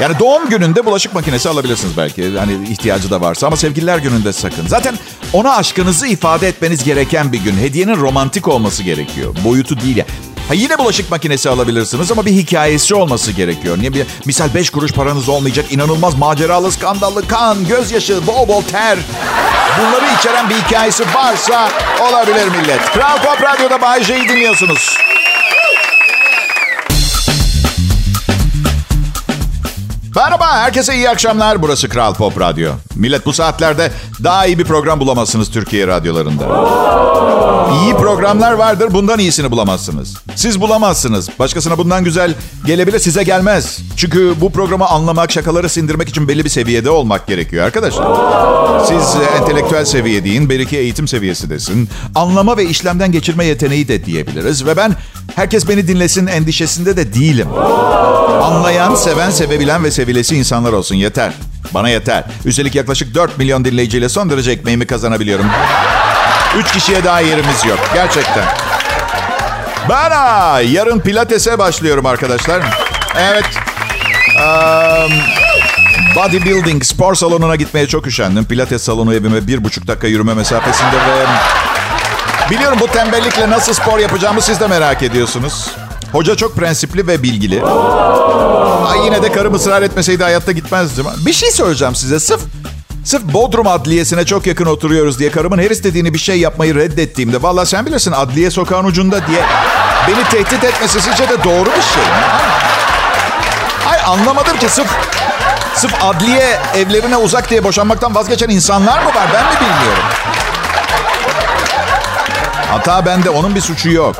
Yani 0.00 0.18
doğum 0.18 0.48
gününde 0.48 0.86
bulaşık 0.86 1.14
makinesi 1.14 1.48
alabilirsiniz 1.48 1.96
belki. 1.96 2.38
Hani 2.38 2.68
ihtiyacı 2.70 3.10
da 3.10 3.20
varsa 3.20 3.46
ama 3.46 3.56
sevgililer 3.56 3.98
gününde 3.98 4.32
sakın. 4.32 4.66
Zaten 4.66 4.94
ona 5.32 5.56
aşkınızı 5.56 6.06
ifade 6.06 6.48
etmeniz 6.48 6.84
gereken 6.84 7.32
bir 7.32 7.38
gün. 7.40 7.56
Hediyenin 7.58 7.96
romantik 7.96 8.48
olması 8.48 8.82
gerekiyor. 8.82 9.34
Boyutu 9.44 9.80
değil 9.80 9.96
ya. 9.96 10.04
Ha 10.48 10.54
yine 10.54 10.78
bulaşık 10.78 11.10
makinesi 11.10 11.50
alabilirsiniz 11.50 12.12
ama 12.12 12.26
bir 12.26 12.32
hikayesi 12.32 12.94
olması 12.94 13.32
gerekiyor. 13.32 13.78
Niye 13.78 13.94
bir 13.94 14.06
misal 14.24 14.54
5 14.54 14.70
kuruş 14.70 14.92
paranız 14.92 15.28
olmayacak 15.28 15.72
inanılmaz 15.72 16.14
maceralı, 16.14 16.72
skandallı 16.72 17.28
kan, 17.28 17.66
gözyaşı, 17.66 18.26
bol 18.26 18.48
bol 18.48 18.62
ter. 18.62 18.98
Bunları 19.78 20.04
içeren 20.18 20.50
bir 20.50 20.54
hikayesi 20.54 21.04
varsa 21.14 21.68
olabilir 22.10 22.48
millet. 22.48 22.92
Kral 22.92 23.16
Pop 23.16 23.42
Radyo'da 23.42 23.80
Bay 23.80 24.04
J'yi 24.04 24.28
dinliyorsunuz. 24.28 24.96
Merhaba, 30.16 30.56
herkese 30.56 30.94
iyi 30.94 31.10
akşamlar. 31.10 31.62
Burası 31.62 31.88
Kral 31.88 32.14
Pop 32.14 32.40
Radyo. 32.40 32.72
Millet 32.94 33.26
bu 33.26 33.32
saatlerde 33.32 33.92
daha 34.24 34.46
iyi 34.46 34.58
bir 34.58 34.64
program 34.64 35.00
bulamazsınız 35.00 35.50
Türkiye 35.50 35.86
radyolarında. 35.86 36.44
İyi 37.72 37.94
programlar 37.94 38.52
vardır, 38.52 38.88
bundan 38.92 39.18
iyisini 39.18 39.50
bulamazsınız. 39.50 40.14
Siz 40.34 40.60
bulamazsınız. 40.60 41.28
Başkasına 41.38 41.78
bundan 41.78 42.04
güzel 42.04 42.34
gelebilir, 42.66 42.98
size 42.98 43.22
gelmez. 43.22 43.78
Çünkü 43.96 44.34
bu 44.40 44.52
programı 44.52 44.86
anlamak, 44.86 45.32
şakaları 45.32 45.68
sindirmek 45.68 46.08
için 46.08 46.28
belli 46.28 46.44
bir 46.44 46.50
seviyede 46.50 46.90
olmak 46.90 47.26
gerekiyor 47.26 47.64
arkadaşlar. 47.64 48.06
Siz 48.86 49.16
entelektüel 49.40 49.84
seviye 49.84 50.24
deyin, 50.24 50.50
belki 50.50 50.76
eğitim 50.76 51.08
seviyesi 51.08 51.50
desin. 51.50 51.88
Anlama 52.14 52.56
ve 52.56 52.64
işlemden 52.64 53.12
geçirme 53.12 53.44
yeteneği 53.44 53.88
de 53.88 54.04
diyebiliriz. 54.04 54.66
Ve 54.66 54.76
ben 54.76 54.92
herkes 55.36 55.68
beni 55.68 55.88
dinlesin 55.88 56.26
endişesinde 56.26 56.96
de 56.96 57.14
değilim. 57.14 57.48
Anlayan, 58.42 58.94
seven, 58.94 59.30
sevebilen 59.30 59.84
ve 59.84 59.90
sevilesi 59.90 60.36
insanlar 60.36 60.72
olsun 60.72 60.94
yeter. 60.94 61.32
Bana 61.74 61.88
yeter. 61.88 62.24
Üstelik 62.44 62.74
yaklaşık 62.74 63.14
4 63.14 63.38
milyon 63.38 63.64
dinleyiciyle 63.64 64.08
son 64.08 64.30
derece 64.30 64.50
ekmeğimi 64.50 64.86
kazanabiliyorum. 64.86 65.46
3 66.58 66.72
kişiye 66.72 67.04
daha 67.04 67.20
yerimiz 67.20 67.64
yok. 67.64 67.78
Gerçekten. 67.94 68.44
Ben 69.88 70.10
yarın 70.60 71.00
pilatese 71.00 71.58
başlıyorum 71.58 72.06
arkadaşlar. 72.06 72.62
Evet. 73.18 73.44
Um, 74.36 75.12
bodybuilding 76.16 76.84
spor 76.84 77.14
salonuna 77.14 77.56
gitmeye 77.56 77.86
çok 77.86 78.06
üşendim. 78.06 78.44
Pilates 78.44 78.82
salonu 78.82 79.14
evime 79.14 79.46
bir 79.46 79.64
buçuk 79.64 79.86
dakika 79.86 80.06
yürüme 80.06 80.34
mesafesinde 80.34 80.96
ve... 80.96 81.26
Biliyorum 82.50 82.78
bu 82.80 82.86
tembellikle 82.86 83.50
nasıl 83.50 83.72
spor 83.72 83.98
yapacağımı 83.98 84.42
siz 84.42 84.60
de 84.60 84.66
merak 84.66 85.02
ediyorsunuz. 85.02 85.70
Hoca 86.12 86.36
çok 86.36 86.56
prensipli 86.56 87.06
ve 87.06 87.22
bilgili. 87.22 87.62
Ay 88.86 89.04
yine 89.04 89.22
de 89.22 89.32
karım 89.32 89.54
ısrar 89.54 89.82
etmeseydi 89.82 90.22
hayatta 90.22 90.52
gitmezdim. 90.52 91.06
Bir 91.26 91.32
şey 91.32 91.50
söyleyeceğim 91.50 91.94
size. 91.94 92.20
Sırf 92.20 92.40
Sırf 93.06 93.22
Bodrum 93.22 93.66
Adliyesi'ne 93.66 94.24
çok 94.26 94.46
yakın 94.46 94.66
oturuyoruz 94.66 95.18
diye 95.18 95.30
karımın 95.30 95.58
her 95.58 95.70
istediğini 95.70 96.14
bir 96.14 96.18
şey 96.18 96.40
yapmayı 96.40 96.74
reddettiğimde... 96.74 97.42
Valla 97.42 97.66
sen 97.66 97.86
bilirsin 97.86 98.12
adliye 98.12 98.50
sokağın 98.50 98.84
ucunda 98.84 99.26
diye 99.26 99.44
beni 100.08 100.24
tehdit 100.24 100.64
etmesi 100.64 101.00
sizce 101.00 101.28
de 101.28 101.44
doğru 101.44 101.66
bir 101.66 101.82
şey 101.82 102.02
mi? 102.02 102.26
Ay 103.90 103.98
anlamadım 104.06 104.58
ki 104.58 104.68
sırf, 104.68 104.88
sırf 105.74 106.04
adliye 106.04 106.58
evlerine 106.74 107.16
uzak 107.16 107.50
diye 107.50 107.64
boşanmaktan 107.64 108.14
vazgeçen 108.14 108.48
insanlar 108.48 109.02
mı 109.02 109.08
var? 109.08 109.28
Ben 109.34 109.44
mi 109.44 109.60
bilmiyorum? 109.60 110.04
Hata 112.70 113.06
bende, 113.06 113.30
onun 113.30 113.54
bir 113.54 113.60
suçu 113.60 113.90
yok. 113.90 114.16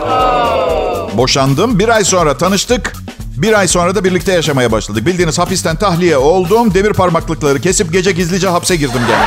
Boşandım, 1.12 1.78
bir 1.78 1.88
ay 1.88 2.04
sonra 2.04 2.38
tanıştık. 2.38 2.92
Bir 3.36 3.58
ay 3.58 3.68
sonra 3.68 3.94
da 3.94 4.04
birlikte 4.04 4.32
yaşamaya 4.32 4.72
başladık. 4.72 5.06
Bildiğiniz 5.06 5.38
hapisten 5.38 5.76
tahliye 5.76 6.16
oldum. 6.16 6.74
Demir 6.74 6.92
parmaklıkları 6.92 7.60
kesip 7.60 7.92
gece 7.92 8.12
gizlice 8.12 8.48
hapse 8.48 8.76
girdim 8.76 9.00
gene. 9.08 9.24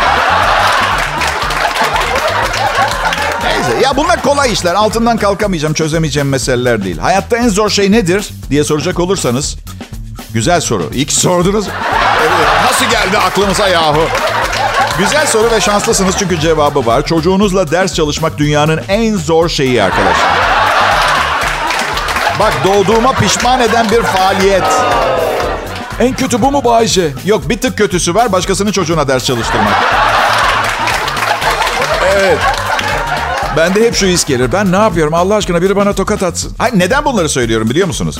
Neyse 3.43 3.83
ya 3.83 3.97
bunlar 3.97 4.21
kolay 4.21 4.53
işler. 4.53 4.75
Altından 4.75 5.17
kalkamayacağım, 5.17 5.73
çözemeyeceğim 5.73 6.29
meseleler 6.29 6.83
değil. 6.83 6.97
Hayatta 6.97 7.37
en 7.37 7.49
zor 7.49 7.69
şey 7.69 7.91
nedir 7.91 8.29
diye 8.49 8.63
soracak 8.63 8.99
olursanız. 8.99 9.57
Güzel 10.33 10.61
soru. 10.61 10.91
Ki 10.91 11.15
sordunuz. 11.15 11.65
Nasıl 12.65 12.85
geldi 12.85 13.17
aklınıza 13.17 13.67
yahu? 13.67 14.01
Güzel 14.99 15.27
soru 15.27 15.51
ve 15.51 15.61
şanslısınız 15.61 16.15
çünkü 16.19 16.39
cevabı 16.39 16.85
var. 16.85 17.05
Çocuğunuzla 17.05 17.71
ders 17.71 17.93
çalışmak 17.93 18.37
dünyanın 18.37 18.81
en 18.87 19.15
zor 19.15 19.49
şeyi 19.49 19.83
arkadaşlar. 19.83 20.48
Bak 22.39 22.53
doğduğuma 22.65 23.12
pişman 23.12 23.60
eden 23.62 23.89
bir 23.91 24.01
faaliyet. 24.01 24.63
En 26.00 26.15
kötü 26.15 26.41
bu 26.41 26.51
mu 26.51 26.63
Bayce? 26.63 27.13
Yok 27.25 27.50
bir 27.50 27.58
tık 27.58 27.77
kötüsü 27.77 28.15
var 28.15 28.31
başkasının 28.31 28.72
çocuğuna 28.72 29.08
ders 29.08 29.25
çalıştırmak. 29.25 29.84
Evet. 32.15 32.38
Bende 33.58 33.86
hep 33.86 33.96
şu 33.96 34.05
his 34.05 34.25
gelir. 34.25 34.51
Ben 34.51 34.72
ne 34.72 34.75
yapıyorum 34.75 35.13
Allah 35.13 35.36
aşkına 35.36 35.62
biri 35.62 35.75
bana 35.75 35.93
tokat 35.93 36.24
atsın. 36.24 36.55
Hayır, 36.58 36.79
neden 36.79 37.05
bunları 37.05 37.29
söylüyorum 37.29 37.69
biliyor 37.69 37.88
musunuz? 37.88 38.19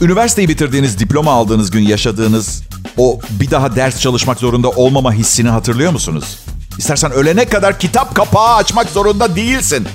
Üniversiteyi 0.00 0.48
bitirdiğiniz, 0.48 0.98
diploma 0.98 1.32
aldığınız 1.32 1.70
gün 1.70 1.82
yaşadığınız 1.82 2.62
o 2.98 3.20
bir 3.30 3.50
daha 3.50 3.76
ders 3.76 4.00
çalışmak 4.00 4.38
zorunda 4.38 4.70
olmama 4.70 5.12
hissini 5.12 5.48
hatırlıyor 5.48 5.92
musunuz? 5.92 6.38
İstersen 6.78 7.12
ölene 7.12 7.44
kadar 7.44 7.78
kitap 7.78 8.14
kapağı 8.14 8.54
açmak 8.54 8.88
zorunda 8.88 9.36
değilsin. 9.36 9.88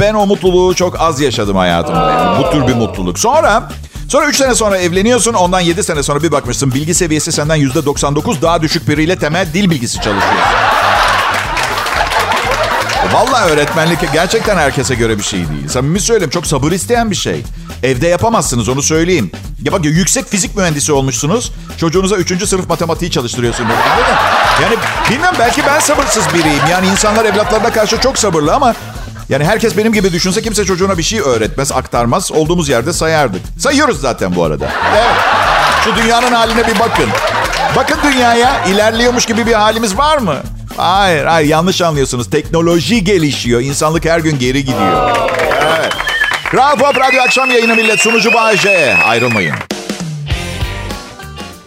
Ben 0.00 0.14
o 0.14 0.26
mutluluğu 0.26 0.74
çok 0.74 1.00
az 1.00 1.20
yaşadım 1.20 1.56
hayatımda. 1.56 2.10
Yani 2.10 2.44
bu 2.44 2.50
tür 2.50 2.66
bir 2.66 2.74
mutluluk. 2.74 3.18
Sonra 3.18 3.68
Sonra 4.08 4.26
3 4.26 4.36
sene 4.36 4.54
sonra 4.54 4.78
evleniyorsun. 4.78 5.34
Ondan 5.34 5.60
7 5.60 5.82
sene 5.82 6.02
sonra 6.02 6.22
bir 6.22 6.32
bakmışsın 6.32 6.74
bilgi 6.74 6.94
seviyesi 6.94 7.32
senden 7.32 7.58
%99 7.58 8.42
daha 8.42 8.62
düşük 8.62 8.88
biriyle 8.88 9.18
temel 9.18 9.46
dil 9.54 9.70
bilgisi 9.70 9.94
çalışıyorsun. 9.94 10.48
Vallahi 13.12 13.52
öğretmenlik 13.52 14.12
gerçekten 14.12 14.56
herkese 14.56 14.94
göre 14.94 15.18
bir 15.18 15.22
şey 15.22 15.38
değil. 15.38 15.68
Samimi 15.68 16.00
söyleyeyim 16.00 16.30
çok 16.30 16.46
sabır 16.46 16.72
isteyen 16.72 17.10
bir 17.10 17.16
şey. 17.16 17.42
Evde 17.82 18.08
yapamazsınız 18.08 18.68
onu 18.68 18.82
söyleyeyim. 18.82 19.30
Ya 19.62 19.72
bak 19.72 19.84
yüksek 19.84 20.28
fizik 20.28 20.56
mühendisi 20.56 20.92
olmuşsunuz. 20.92 21.52
Çocuğunuza 21.76 22.16
3. 22.16 22.48
sınıf 22.48 22.68
matematiği 22.68 23.10
çalıştırıyorsunuz. 23.10 23.70
Yani 24.62 24.76
bilmem 25.10 25.34
belki 25.38 25.62
ben 25.66 25.80
sabırsız 25.80 26.24
biriyim. 26.34 26.62
Yani 26.70 26.86
insanlar 26.86 27.24
evlatlarına 27.24 27.72
karşı 27.72 28.00
çok 28.00 28.18
sabırlı 28.18 28.54
ama 28.54 28.74
yani 29.32 29.44
herkes 29.44 29.76
benim 29.76 29.92
gibi 29.92 30.12
düşünse 30.12 30.42
kimse 30.42 30.64
çocuğuna 30.64 30.98
bir 30.98 31.02
şey 31.02 31.20
öğretmez, 31.20 31.72
aktarmaz. 31.72 32.32
Olduğumuz 32.32 32.68
yerde 32.68 32.92
sayardık. 32.92 33.40
Sayıyoruz 33.58 34.00
zaten 34.00 34.36
bu 34.36 34.44
arada. 34.44 34.68
Evet. 34.96 35.14
Şu 35.84 36.02
dünyanın 36.02 36.32
haline 36.32 36.66
bir 36.66 36.78
bakın. 36.78 37.08
Bakın 37.76 37.98
dünyaya 38.04 38.64
ilerliyormuş 38.64 39.26
gibi 39.26 39.46
bir 39.46 39.52
halimiz 39.52 39.98
var 39.98 40.18
mı? 40.18 40.36
Hayır, 40.76 41.24
hayır 41.24 41.48
yanlış 41.48 41.82
anlıyorsunuz. 41.82 42.30
Teknoloji 42.30 43.04
gelişiyor. 43.04 43.60
İnsanlık 43.60 44.04
her 44.04 44.18
gün 44.18 44.38
geri 44.38 44.64
gidiyor. 44.64 45.16
Evet. 45.62 45.92
Kral 46.50 46.76
Pop 46.76 47.00
Radyo 47.00 47.22
akşam 47.22 47.50
yayını 47.50 47.76
millet 47.76 48.00
sunucu 48.00 48.34
Bayece. 48.34 48.96
Ayrılmayın. 49.04 49.54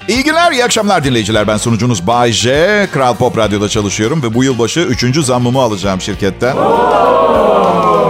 İyi 0.08 0.24
günler, 0.24 0.52
iyi 0.52 0.66
akşamlar 0.66 1.04
dinleyiciler. 1.04 1.48
Ben 1.48 1.58
sunucunuz 1.58 2.08
Bay 2.08 2.32
J. 2.32 2.88
Kral 2.94 3.16
Pop 3.16 3.38
Radyo'da 3.38 3.70
çalışıyorum 3.70 4.24
ve 4.24 4.34
bu 4.34 4.44
yılbaşı 4.44 4.80
üçüncü 4.80 5.24
zammımı 5.24 5.62
alacağım 5.62 6.02
şirketten. 6.02 6.56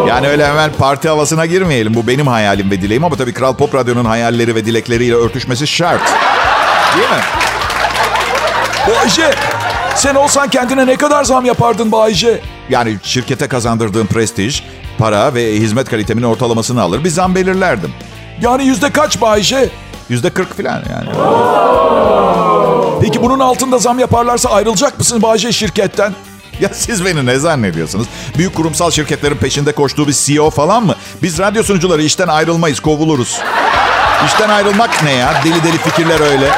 Yani 0.08 0.28
öyle 0.28 0.48
hemen 0.48 0.72
parti 0.80 1.10
havasına 1.10 1.46
girmeyelim. 1.46 1.94
Bu 1.94 2.08
benim 2.08 2.28
hayalim 2.28 2.72
ve 2.72 2.82
dileğim 2.82 3.04
ama 3.04 3.16
tabii 3.16 3.34
Kral 3.34 3.56
Pop 3.56 3.76
Radyo'nun 3.76 4.06
hayalleri 4.06 4.56
ve 4.56 4.66
dilekleriyle 4.66 5.16
örtüşmesi 5.16 5.68
şart. 5.68 6.02
Değil 6.98 7.10
mi? 7.10 7.24
Bayce, 8.88 9.32
sen 9.96 10.16
olsan 10.16 10.50
kendine 10.50 10.88
ne 10.88 10.96
kadar 10.96 11.24
zam 11.24 11.46
yapardın 11.46 11.92
Bayce? 11.92 12.42
Yani 12.70 12.98
şirkete 13.04 13.48
kazandırdığım 13.48 14.08
prestij, 14.08 14.62
para 14.98 15.34
ve 15.34 15.54
hizmet 15.54 15.90
kalitemin 15.90 16.24
ortalamasını 16.24 16.82
alır 16.82 17.04
bir 17.04 17.10
zam 17.10 17.36
belirlerdim. 17.36 17.94
Yani 18.42 18.66
yüzde 18.66 18.90
kaç 18.90 19.22
Bayce? 19.22 19.70
Yüzde 20.10 20.30
kırk 20.30 20.58
falan 20.58 20.84
yani. 20.92 21.10
Peki 23.02 23.22
bunun 23.22 23.40
altında 23.40 23.78
zam 23.78 24.00
yaparlarsa 24.00 24.50
ayrılacak 24.50 24.98
mısın 25.00 25.22
Bayce 25.22 25.52
şirketten? 25.52 26.14
Ya 26.62 26.70
siz 26.74 27.06
beni 27.06 27.26
ne 27.26 27.40
zannediyorsunuz? 27.40 28.08
Büyük 28.38 28.56
kurumsal 28.56 28.92
şirketlerin 28.92 29.36
peşinde 29.36 29.72
koştuğu 29.72 30.08
bir 30.08 30.14
CEO 30.14 30.50
falan 30.50 30.86
mı? 30.86 30.96
Biz 31.24 31.40
radyo 31.40 31.64
sunucuları 31.64 32.04
işten 32.04 32.28
ayrılmayız, 32.28 32.80
kovuluruz. 32.80 33.40
İşten 34.26 34.50
ayrılmak 34.50 35.04
ne 35.04 35.12
ya? 35.12 35.34
Deli 35.46 35.64
deli 35.64 35.78
fikirler 35.78 36.20
öyle. 36.20 36.50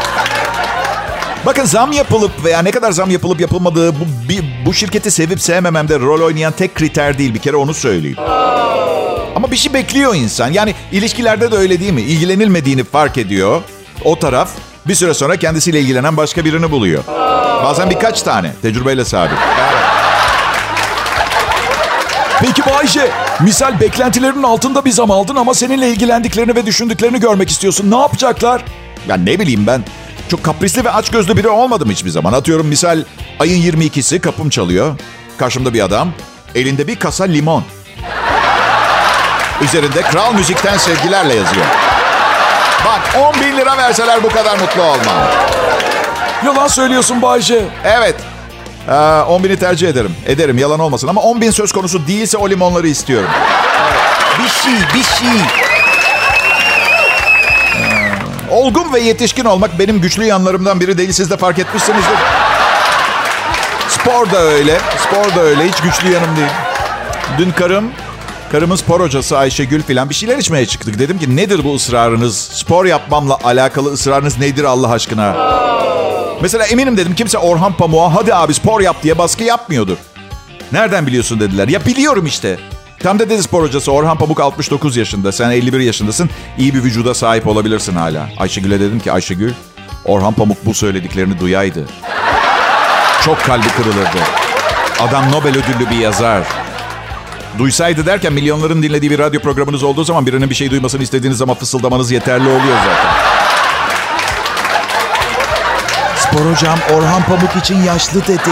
Bakın 1.45 1.65
zam 1.65 1.91
yapılıp 1.91 2.43
veya 2.43 2.61
ne 2.61 2.71
kadar 2.71 2.91
zam 2.91 3.09
yapılıp 3.09 3.41
yapılmadığı 3.41 3.95
bu, 3.95 4.29
bir, 4.29 4.43
bu 4.65 4.73
şirketi 4.73 5.11
sevip 5.11 5.41
sevmememde 5.41 5.99
rol 5.99 6.21
oynayan 6.21 6.53
tek 6.53 6.75
kriter 6.75 7.17
değil. 7.17 7.33
Bir 7.33 7.39
kere 7.39 7.55
onu 7.55 7.73
söyleyeyim. 7.73 8.17
Ama 9.37 9.51
bir 9.51 9.57
şey 9.57 9.73
bekliyor 9.73 10.15
insan. 10.15 10.51
Yani 10.53 10.75
ilişkilerde 10.91 11.51
de 11.51 11.55
öyle 11.55 11.79
değil 11.79 11.93
mi? 11.93 12.01
İlgilenilmediğini 12.01 12.83
fark 12.83 13.17
ediyor. 13.17 13.61
O 14.03 14.19
taraf 14.19 14.49
bir 14.87 14.95
süre 14.95 15.13
sonra 15.13 15.37
kendisiyle 15.37 15.81
ilgilenen 15.81 16.17
başka 16.17 16.45
birini 16.45 16.71
buluyor. 16.71 17.03
Bazen 17.63 17.89
birkaç 17.89 18.21
tane. 18.21 18.53
Tecrübeyle 18.61 19.05
sabit. 19.05 19.37
Peki 22.41 22.61
Bayce, 22.65 23.11
misal 23.41 23.79
beklentilerinin 23.79 24.43
altında 24.43 24.85
bir 24.85 24.91
zam 24.91 25.11
aldın 25.11 25.35
ama 25.35 25.53
seninle 25.53 25.89
ilgilendiklerini 25.89 26.55
ve 26.55 26.65
düşündüklerini 26.65 27.19
görmek 27.19 27.49
istiyorsun. 27.49 27.91
Ne 27.91 27.97
yapacaklar? 27.97 28.65
Ya 29.07 29.15
ne 29.15 29.39
bileyim 29.39 29.67
ben. 29.67 29.83
çok 30.29 30.43
kaprisli 30.43 30.85
ve 30.85 30.91
açgözlü 30.91 31.37
biri 31.37 31.49
olmadım 31.49 31.89
hiçbir 31.89 32.09
zaman. 32.09 32.33
Atıyorum 32.33 32.67
misal 32.67 33.03
ayın 33.39 33.61
22'si 33.61 34.19
kapım 34.19 34.49
çalıyor. 34.49 34.99
Karşımda 35.37 35.73
bir 35.73 35.81
adam. 35.81 36.09
Elinde 36.55 36.87
bir 36.87 36.95
kasa 36.95 37.23
limon. 37.23 37.63
Üzerinde 39.61 40.01
kral 40.01 40.33
müzikten 40.33 40.77
sevgilerle 40.77 41.33
yazıyor. 41.33 41.65
Bak 42.85 43.01
10 43.35 43.41
bin 43.41 43.57
lira 43.57 43.77
verseler 43.77 44.23
bu 44.23 44.29
kadar 44.29 44.57
mutlu 44.57 44.83
olmam. 44.83 45.27
Yalan 46.45 46.67
söylüyorsun 46.67 47.21
Bayce. 47.21 47.65
Evet. 47.83 48.15
Ee, 48.89 48.93
10 48.93 49.43
bini 49.43 49.59
tercih 49.59 49.89
ederim. 49.89 50.15
Ederim 50.27 50.57
yalan 50.57 50.79
olmasın 50.79 51.07
ama 51.07 51.21
10 51.21 51.41
bin 51.41 51.51
söz 51.51 51.71
konusu 51.71 52.07
değilse 52.07 52.37
o 52.37 52.49
limonları 52.49 52.87
istiyorum. 52.87 53.29
Evet. 53.41 54.39
Bir 54.39 54.49
şey, 54.49 54.73
bir 54.93 55.03
şey. 55.03 55.41
Ee, 57.75 58.13
olgun 58.51 58.93
ve 58.93 58.99
yetişkin 58.99 59.45
olmak 59.45 59.79
benim 59.79 60.01
güçlü 60.01 60.25
yanlarımdan 60.25 60.79
biri 60.79 60.97
değil. 60.97 61.11
Siz 61.11 61.29
de 61.31 61.37
fark 61.37 61.59
etmişsinizdir. 61.59 62.17
Spor 63.89 64.31
da 64.31 64.37
öyle. 64.37 64.77
Spor 64.97 65.35
da 65.35 65.41
öyle. 65.41 65.67
Hiç 65.67 65.81
güçlü 65.81 66.11
yanım 66.11 66.35
değil. 66.35 66.51
Dün 67.37 67.51
karım, 67.51 67.91
karımın 68.51 68.75
spor 68.75 68.99
hocası 69.01 69.37
Ayşegül 69.37 69.83
filan 69.83 70.09
bir 70.09 70.15
şeyler 70.15 70.37
içmeye 70.37 70.65
çıktık. 70.65 70.99
Dedim 70.99 71.19
ki 71.19 71.35
nedir 71.35 71.63
bu 71.63 71.75
ısrarınız? 71.75 72.37
Spor 72.37 72.85
yapmamla 72.85 73.37
alakalı 73.43 73.93
ısrarınız 73.93 74.39
nedir 74.39 74.63
Allah 74.63 74.91
aşkına? 74.91 75.35
Mesela 76.41 76.65
eminim 76.65 76.97
dedim 76.97 77.15
kimse 77.15 77.37
Orhan 77.37 77.73
Pamuk'a 77.73 78.15
hadi 78.15 78.35
abi 78.35 78.53
spor 78.53 78.81
yap 78.81 79.03
diye 79.03 79.17
baskı 79.17 79.43
yapmıyordur. 79.43 79.97
Nereden 80.71 81.07
biliyorsun 81.07 81.39
dediler. 81.39 81.67
Ya 81.67 81.85
biliyorum 81.85 82.25
işte. 82.25 82.59
Tam 82.99 83.19
da 83.19 83.29
dedi 83.29 83.43
spor 83.43 83.63
hocası 83.63 83.91
Orhan 83.91 84.17
Pamuk 84.17 84.39
69 84.39 84.97
yaşında. 84.97 85.31
Sen 85.31 85.51
51 85.51 85.79
yaşındasın. 85.79 86.29
İyi 86.57 86.73
bir 86.73 86.83
vücuda 86.83 87.13
sahip 87.13 87.47
olabilirsin 87.47 87.95
hala. 87.95 88.29
Ayşegül'e 88.37 88.79
dedim 88.79 88.99
ki 88.99 89.11
Ayşegül 89.11 89.53
Orhan 90.05 90.33
Pamuk 90.33 90.65
bu 90.65 90.73
söylediklerini 90.73 91.39
duyaydı. 91.39 91.85
Çok 93.25 93.43
kalbi 93.43 93.67
kırılırdı. 93.67 94.17
Adam 94.99 95.31
Nobel 95.31 95.51
ödüllü 95.51 95.89
bir 95.89 95.97
yazar. 95.97 96.43
Duysaydı 97.57 98.05
derken 98.05 98.33
milyonların 98.33 98.83
dinlediği 98.83 99.11
bir 99.11 99.19
radyo 99.19 99.41
programınız 99.41 99.83
olduğu 99.83 100.03
zaman 100.03 100.25
birinin 100.25 100.49
bir 100.49 100.55
şey 100.55 100.71
duymasını 100.71 101.03
istediğiniz 101.03 101.37
zaman 101.37 101.55
fısıldamanız 101.55 102.11
yeterli 102.11 102.47
oluyor 102.49 102.77
zaten. 102.85 103.13
Spor 106.17 106.51
hocam 106.51 106.79
Orhan 106.93 107.23
Pamuk 107.23 107.55
için 107.55 107.83
yaşlı 107.83 108.27
dedi. 108.27 108.49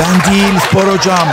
Ben 0.00 0.32
değil 0.32 0.58
spor 0.68 0.82
hocam. 0.82 1.28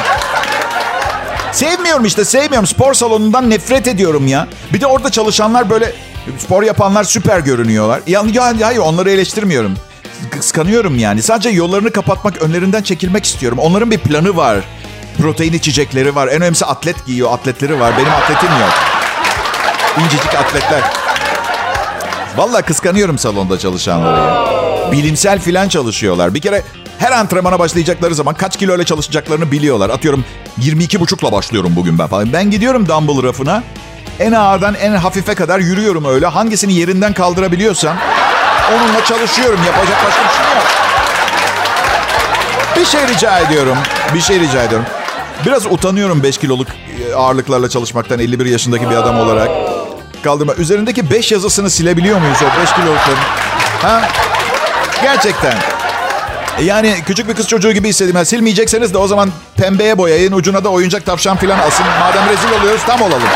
Sevmiyorum 1.51 2.05
işte 2.05 2.25
sevmiyorum. 2.25 2.67
Spor 2.67 2.93
salonundan 2.93 3.49
nefret 3.49 3.87
ediyorum 3.87 4.27
ya. 4.27 4.47
Bir 4.73 4.81
de 4.81 4.85
orada 4.85 5.09
çalışanlar 5.09 5.69
böyle 5.69 5.93
spor 6.37 6.63
yapanlar 6.63 7.03
süper 7.03 7.39
görünüyorlar. 7.39 8.01
Ya, 8.07 8.23
ya 8.33 8.53
hayır 8.61 8.79
onları 8.79 9.11
eleştirmiyorum. 9.11 9.73
Kıskanıyorum 10.31 10.99
yani. 10.99 11.21
Sadece 11.21 11.49
yollarını 11.49 11.91
kapatmak, 11.91 12.41
önlerinden 12.41 12.81
çekilmek 12.81 13.25
istiyorum. 13.25 13.59
Onların 13.59 13.91
bir 13.91 13.97
planı 13.97 14.37
var. 14.37 14.57
Protein 15.21 15.53
içecekleri 15.53 16.15
var. 16.15 16.27
En 16.27 16.33
önemlisi 16.41 16.65
atlet 16.65 17.05
giyiyor. 17.05 17.33
Atletleri 17.33 17.79
var. 17.79 17.93
Benim 17.97 18.11
atletim 18.11 18.49
yok. 18.49 18.73
İncecik 20.05 20.35
atletler. 20.35 20.81
Vallahi 22.37 22.63
kıskanıyorum 22.63 23.17
salonda 23.17 23.59
çalışanları. 23.59 24.49
Bilimsel 24.91 25.39
filan 25.39 25.69
çalışıyorlar. 25.69 26.33
Bir 26.33 26.41
kere 26.41 26.63
her 26.99 27.11
antrenmana 27.11 27.59
başlayacakları 27.59 28.15
zaman 28.15 28.35
kaç 28.35 28.57
kilo 28.57 28.75
ile 28.75 28.83
çalışacaklarını 28.85 29.51
biliyorlar. 29.51 29.89
Atıyorum 29.89 30.25
22 30.57 30.99
buçukla 30.99 31.31
başlıyorum 31.31 31.73
bugün 31.75 31.99
ben 31.99 32.07
falan. 32.07 32.33
Ben 32.33 32.51
gidiyorum 32.51 32.87
dumbbell 32.87 33.23
rafına. 33.23 33.63
En 34.19 34.31
ağırdan 34.31 34.75
en 34.75 34.91
hafife 34.91 35.35
kadar 35.35 35.59
yürüyorum 35.59 36.05
öyle. 36.05 36.27
Hangisini 36.27 36.73
yerinden 36.73 37.13
kaldırabiliyorsam 37.13 37.97
onunla 38.73 39.05
çalışıyorum. 39.05 39.59
Yapacak 39.65 39.97
başka 40.05 40.21
bir 40.23 40.29
şey 40.29 40.55
yok. 40.55 40.65
Bir 42.75 42.85
şey 42.85 43.07
rica 43.15 43.39
ediyorum. 43.39 43.77
Bir 44.13 44.21
şey 44.21 44.39
rica 44.39 44.63
ediyorum. 44.63 44.85
Biraz 45.45 45.65
utanıyorum 45.65 46.23
5 46.23 46.37
kiloluk 46.37 46.67
ağırlıklarla 47.15 47.69
çalışmaktan 47.69 48.19
51 48.19 48.45
yaşındaki 48.45 48.89
bir 48.89 48.95
adam 48.95 49.19
olarak. 49.19 49.49
Kaldırma. 50.23 50.53
Üzerindeki 50.55 51.11
5 51.11 51.31
yazısını 51.31 51.69
silebiliyor 51.69 52.19
muyuz 52.19 52.37
o 52.41 52.61
5 52.61 52.73
kilolukların? 52.73 53.17
Ha? 53.81 54.09
Gerçekten. 55.03 55.53
Yani 56.63 56.95
küçük 57.05 57.27
bir 57.29 57.33
kız 57.33 57.47
çocuğu 57.47 57.71
gibi 57.71 57.89
hissediyorum. 57.89 58.17
Yani 58.17 58.25
silmeyecekseniz 58.25 58.93
de 58.93 58.97
o 58.97 59.07
zaman 59.07 59.31
pembeye 59.57 59.97
boyayın. 59.97 60.31
Ucuna 60.31 60.63
da 60.63 60.69
oyuncak 60.69 61.05
tavşan 61.05 61.37
falan 61.37 61.59
asın. 61.59 61.85
Madem 61.99 62.29
rezil 62.29 62.59
oluyoruz 62.61 62.81
tam 62.85 63.01
olalım. 63.01 63.29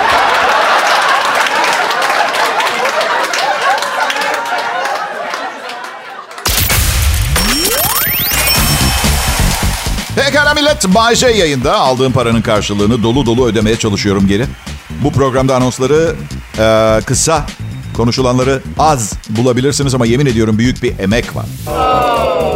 Pekala 10.54 10.72
millet. 10.72 10.96
Bayşe 10.96 11.28
yayında. 11.28 11.76
Aldığım 11.76 12.12
paranın 12.13 12.42
karşılığını 12.42 13.04
dolu 13.04 13.26
dolu 13.26 13.46
ödemeye 13.48 13.76
çalışıyorum 13.76 14.28
geri. 14.28 14.46
Bu 14.89 15.12
programda 15.12 15.56
anonsları 15.56 16.16
e, 16.60 17.00
kısa, 17.06 17.46
konuşulanları 17.94 18.62
az 18.80 19.13
bulabilirsiniz 19.30 19.96
ama 19.96 20.06
yemin 20.06 20.26
ediyorum 20.26 20.58
büyük 20.58 20.84
bir 20.84 21.00
emek 21.00 21.36
var. 21.36 21.46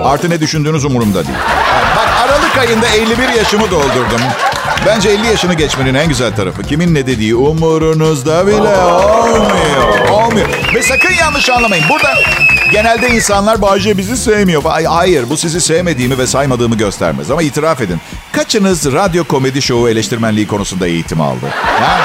Artı 0.04 0.30
ne 0.30 0.40
düşündüğünüz 0.40 0.86
umurumda 0.86 1.28
değil. 1.28 1.38
Bak 1.96 2.10
Aralık 2.22 2.58
ayında 2.58 2.88
51 2.88 3.30
yaşımı 3.30 3.72
doldurdum. 3.72 4.22
Bence 4.86 5.10
50 5.10 5.28
yaşını 5.28 5.54
geçmenin 5.54 5.94
en 5.94 6.10
güzel 6.10 6.36
tarafı. 6.36 6.64
Kimin 6.64 6.96
ne 6.96 7.08
dediği 7.08 7.36
umurunuzda 7.36 8.48
bile 8.48 8.56
olmuyor. 8.78 10.10
Olmuyor. 10.12 10.48
Ve 10.76 10.84
sakın 10.84 11.14
yanlış 11.20 11.50
anlamayın. 11.50 11.86
Burada 11.90 12.10
genelde 12.72 13.10
insanlar 13.10 13.62
Bayce 13.62 13.98
bizi 13.98 14.18
sevmiyor. 14.18 14.64
Hayır 14.86 15.30
bu 15.30 15.38
sizi 15.38 15.62
sevmediğimi 15.62 16.18
ve 16.18 16.28
saymadığımı 16.28 16.76
göstermez. 16.78 17.32
Ama 17.32 17.42
itiraf 17.42 17.82
edin. 17.82 18.02
Kaçınız 18.32 18.94
radyo 18.94 19.24
komedi 19.24 19.62
şovu 19.62 19.90
eleştirmenliği 19.90 20.48
konusunda 20.48 20.88
eğitim 20.88 21.22
aldı? 21.22 21.46
Ha? 21.64 21.98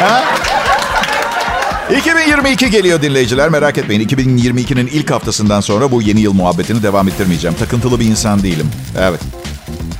ha? 0.00 0.24
2022 1.98 2.70
geliyor 2.70 3.02
dinleyiciler 3.02 3.48
merak 3.48 3.78
etmeyin. 3.78 4.08
2022'nin 4.08 4.86
ilk 4.86 5.10
haftasından 5.10 5.60
sonra 5.60 5.90
bu 5.90 6.02
yeni 6.02 6.20
yıl 6.20 6.32
muhabbetini 6.32 6.82
devam 6.82 7.08
ettirmeyeceğim. 7.08 7.56
Takıntılı 7.56 8.00
bir 8.00 8.04
insan 8.04 8.42
değilim. 8.42 8.70
Evet. 8.98 9.20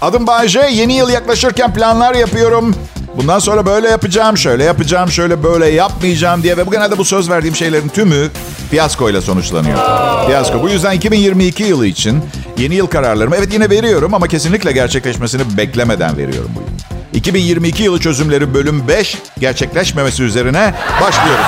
Adım 0.01 0.27
Bayce. 0.27 0.69
Yeni 0.73 0.97
yıl 0.97 1.09
yaklaşırken 1.09 1.75
planlar 1.75 2.15
yapıyorum. 2.15 2.75
Bundan 3.17 3.39
sonra 3.39 3.67
böyle 3.67 3.89
yapacağım, 3.89 4.37
şöyle 4.39 4.65
yapacağım, 4.65 5.11
şöyle 5.11 5.43
böyle 5.43 5.67
yapmayacağım 5.67 6.43
diye. 6.43 6.57
Ve 6.57 6.67
bu 6.67 6.71
genelde 6.71 6.99
bu 6.99 7.05
söz 7.05 7.31
verdiğim 7.31 7.57
şeylerin 7.57 7.89
tümü 7.89 8.31
fiyaskoyla 8.71 9.21
sonuçlanıyor. 9.21 9.79
Fiyasko. 10.27 10.63
Bu 10.63 10.69
yüzden 10.69 10.93
2022 10.93 11.63
yılı 11.63 11.87
için 11.87 12.23
yeni 12.59 12.75
yıl 12.75 12.87
kararlarımı 12.87 13.37
evet 13.37 13.53
yine 13.53 13.71
veriyorum 13.71 14.15
ama 14.15 14.29
kesinlikle 14.29 14.73
gerçekleşmesini 14.73 15.43
beklemeden 15.57 16.17
veriyorum 16.17 16.51
bu 16.55 16.61
yıl. 16.61 16.67
2022 17.13 17.83
yılı 17.83 18.01
çözümleri 18.01 18.55
bölüm 18.55 18.89
5 18.89 19.19
gerçekleşmemesi 19.39 20.23
üzerine 20.23 20.75
başlıyoruz. 21.01 21.47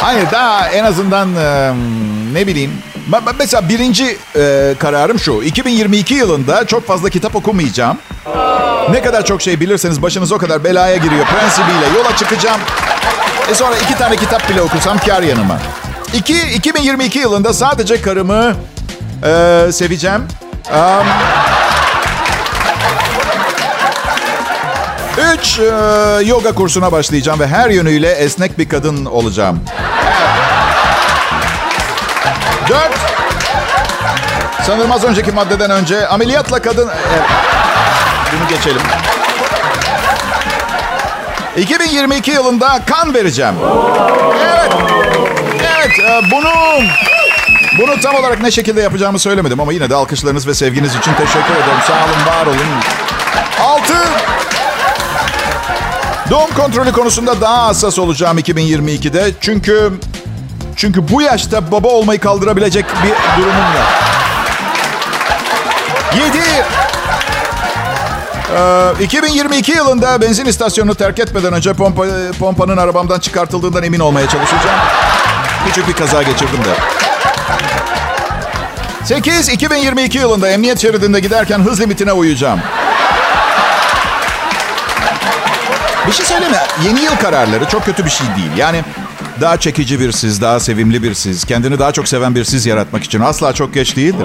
Hayır 0.00 0.30
daha 0.32 0.68
en 0.68 0.84
azından 0.84 1.28
ne 2.32 2.46
bileyim. 2.46 2.70
Mesela 3.38 3.68
birinci 3.68 4.18
e, 4.36 4.74
kararım 4.78 5.18
şu. 5.18 5.42
2022 5.42 6.14
yılında 6.14 6.66
çok 6.66 6.86
fazla 6.86 7.10
kitap 7.10 7.36
okumayacağım. 7.36 7.98
Ne 8.90 9.02
kadar 9.02 9.24
çok 9.24 9.42
şey 9.42 9.60
bilirseniz 9.60 10.02
başınız 10.02 10.32
o 10.32 10.38
kadar 10.38 10.64
belaya 10.64 10.96
giriyor 10.96 11.26
prensibiyle 11.26 11.98
yola 11.98 12.16
çıkacağım. 12.16 12.60
E 13.50 13.54
sonra 13.54 13.76
iki 13.76 13.98
tane 13.98 14.16
kitap 14.16 14.48
bile 14.48 14.62
okusam 14.62 14.98
kar 14.98 15.22
yanıma. 15.22 15.58
İki, 16.14 16.40
2022 16.54 17.18
yılında 17.18 17.52
sadece 17.52 18.02
karımı 18.02 18.54
e, 19.24 19.72
seveceğim. 19.72 20.22
Um, 20.74 21.06
Üç, 25.34 25.58
e, 25.58 25.64
yoga 26.24 26.52
kursuna 26.52 26.92
başlayacağım 26.92 27.40
ve 27.40 27.46
her 27.46 27.70
yönüyle 27.70 28.10
esnek 28.10 28.58
bir 28.58 28.68
kadın 28.68 29.04
olacağım. 29.04 29.60
Dört, 32.68 32.92
sanırım 34.62 34.92
az 34.92 35.04
önceki 35.04 35.32
maddeden 35.32 35.70
önce 35.70 36.08
ameliyatla 36.08 36.62
kadın... 36.62 36.88
Evet, 36.88 37.22
bunu 38.32 38.48
geçelim. 38.48 38.82
2022 41.56 42.30
yılında 42.30 42.80
kan 42.86 43.14
vereceğim. 43.14 43.54
Evet, 44.44 44.72
evet 45.76 45.98
e, 45.98 46.30
bunu... 46.30 46.50
Bunu 47.78 48.00
tam 48.00 48.14
olarak 48.14 48.42
ne 48.42 48.50
şekilde 48.50 48.80
yapacağımı 48.80 49.18
söylemedim 49.18 49.60
ama 49.60 49.72
yine 49.72 49.90
de 49.90 49.94
alkışlarınız 49.94 50.46
ve 50.46 50.54
sevginiz 50.54 50.96
için 50.96 51.12
teşekkür 51.14 51.54
ederim. 51.54 51.80
Sağ 51.86 51.92
olun, 51.92 52.26
var 52.26 52.46
olun. 52.46 52.68
Altı, 53.60 53.94
Doğum 56.30 56.50
kontrolü 56.50 56.92
konusunda 56.92 57.40
daha 57.40 57.66
hassas 57.66 57.98
olacağım 57.98 58.38
2022'de. 58.38 59.32
Çünkü 59.40 59.92
çünkü 60.76 61.08
bu 61.08 61.22
yaşta 61.22 61.72
baba 61.72 61.88
olmayı 61.88 62.20
kaldırabilecek 62.20 62.84
bir 63.04 63.42
durumum 63.42 63.74
yok. 63.74 63.86
7. 66.16 66.38
Ee, 68.56 69.04
2022 69.04 69.72
yılında 69.72 70.20
benzin 70.20 70.46
istasyonunu 70.46 70.94
terk 70.94 71.18
etmeden 71.18 71.52
önce 71.52 71.72
pompa, 71.72 72.04
pompanın 72.38 72.76
arabamdan 72.76 73.20
çıkartıldığından 73.20 73.82
emin 73.82 74.00
olmaya 74.00 74.28
çalışacağım. 74.28 74.80
Küçük 75.66 75.88
bir 75.88 75.92
kaza 75.92 76.22
geçirdim 76.22 76.64
de. 76.64 76.74
8. 79.04 79.48
2022 79.48 80.18
yılında 80.18 80.48
emniyet 80.48 80.78
şeridinde 80.78 81.20
giderken 81.20 81.58
hız 81.58 81.80
limitine 81.80 82.12
uyacağım. 82.12 82.60
Bir 86.06 86.12
şey 86.12 86.26
söyleme. 86.26 86.66
Yeni 86.84 87.00
yıl 87.00 87.16
kararları 87.16 87.68
çok 87.68 87.84
kötü 87.84 88.04
bir 88.04 88.10
şey 88.10 88.26
değil. 88.36 88.50
Yani 88.56 88.84
daha 89.40 89.56
çekici 89.56 90.00
bir 90.00 90.12
siz, 90.12 90.40
daha 90.40 90.60
sevimli 90.60 91.02
bir 91.02 91.14
siz, 91.14 91.44
kendini 91.44 91.78
daha 91.78 91.92
çok 91.92 92.08
seven 92.08 92.34
bir 92.34 92.44
siz 92.44 92.66
yaratmak 92.66 93.04
için 93.04 93.20
asla 93.20 93.52
çok 93.52 93.74
geç 93.74 93.96
değildir. 93.96 94.24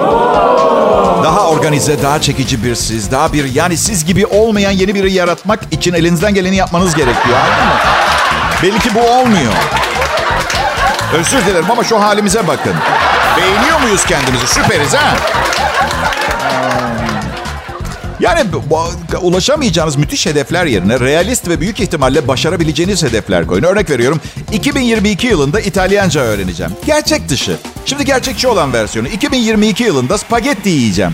Daha 1.24 1.48
organize, 1.50 2.04
daha 2.04 2.22
çekici 2.22 2.64
bir 2.64 2.76
siz, 2.76 3.12
daha 3.12 3.34
bir 3.34 3.54
yani 3.54 3.78
siz 3.78 4.06
gibi 4.06 4.26
olmayan 4.26 4.72
yeni 4.72 4.96
biri 4.96 5.14
yaratmak 5.14 5.60
için 5.72 5.94
elinizden 5.94 6.34
geleni 6.34 6.56
yapmanız 6.56 6.96
gerekiyor. 6.96 7.38
Anladın 7.38 7.66
mı? 7.66 7.74
Belli 8.64 8.80
ki 8.80 8.90
bu 8.96 9.00
olmuyor. 9.00 9.54
Özür 11.14 11.46
dilerim 11.46 11.72
ama 11.72 11.84
şu 11.84 12.02
halimize 12.02 12.48
bakın. 12.48 12.74
Beğeniyor 13.38 13.80
muyuz 13.82 14.06
kendimizi? 14.06 14.48
Süperiz 14.48 14.94
ha? 14.94 15.16
Yani 18.20 18.44
ulaşamayacağınız 19.22 19.96
müthiş 19.96 20.26
hedefler 20.26 20.66
yerine 20.66 21.00
realist 21.00 21.48
ve 21.48 21.62
büyük 21.62 21.80
ihtimalle 21.80 22.28
başarabileceğiniz 22.28 23.04
hedefler 23.04 23.48
koyun. 23.48 23.64
Örnek 23.64 23.90
veriyorum. 23.90 24.22
2022 24.52 25.28
yılında 25.28 25.60
İtalyanca 25.60 26.22
öğreneceğim. 26.22 26.72
Gerçek 26.86 27.30
dışı. 27.30 27.58
Şimdi 27.86 28.06
gerçekçi 28.06 28.48
olan 28.48 28.74
versiyonu. 28.74 29.08
2022 29.08 29.84
yılında 29.84 30.18
spagetti 30.18 30.70
yiyeceğim. 30.70 31.12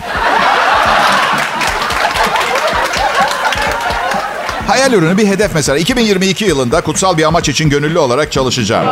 Hayal 4.66 4.92
ürünü 4.92 5.16
bir 5.16 5.26
hedef 5.26 5.54
mesela. 5.54 5.78
2022 5.78 6.44
yılında 6.44 6.80
kutsal 6.80 7.18
bir 7.18 7.24
amaç 7.24 7.48
için 7.48 7.70
gönüllü 7.70 7.98
olarak 7.98 8.32
çalışacağım. 8.32 8.86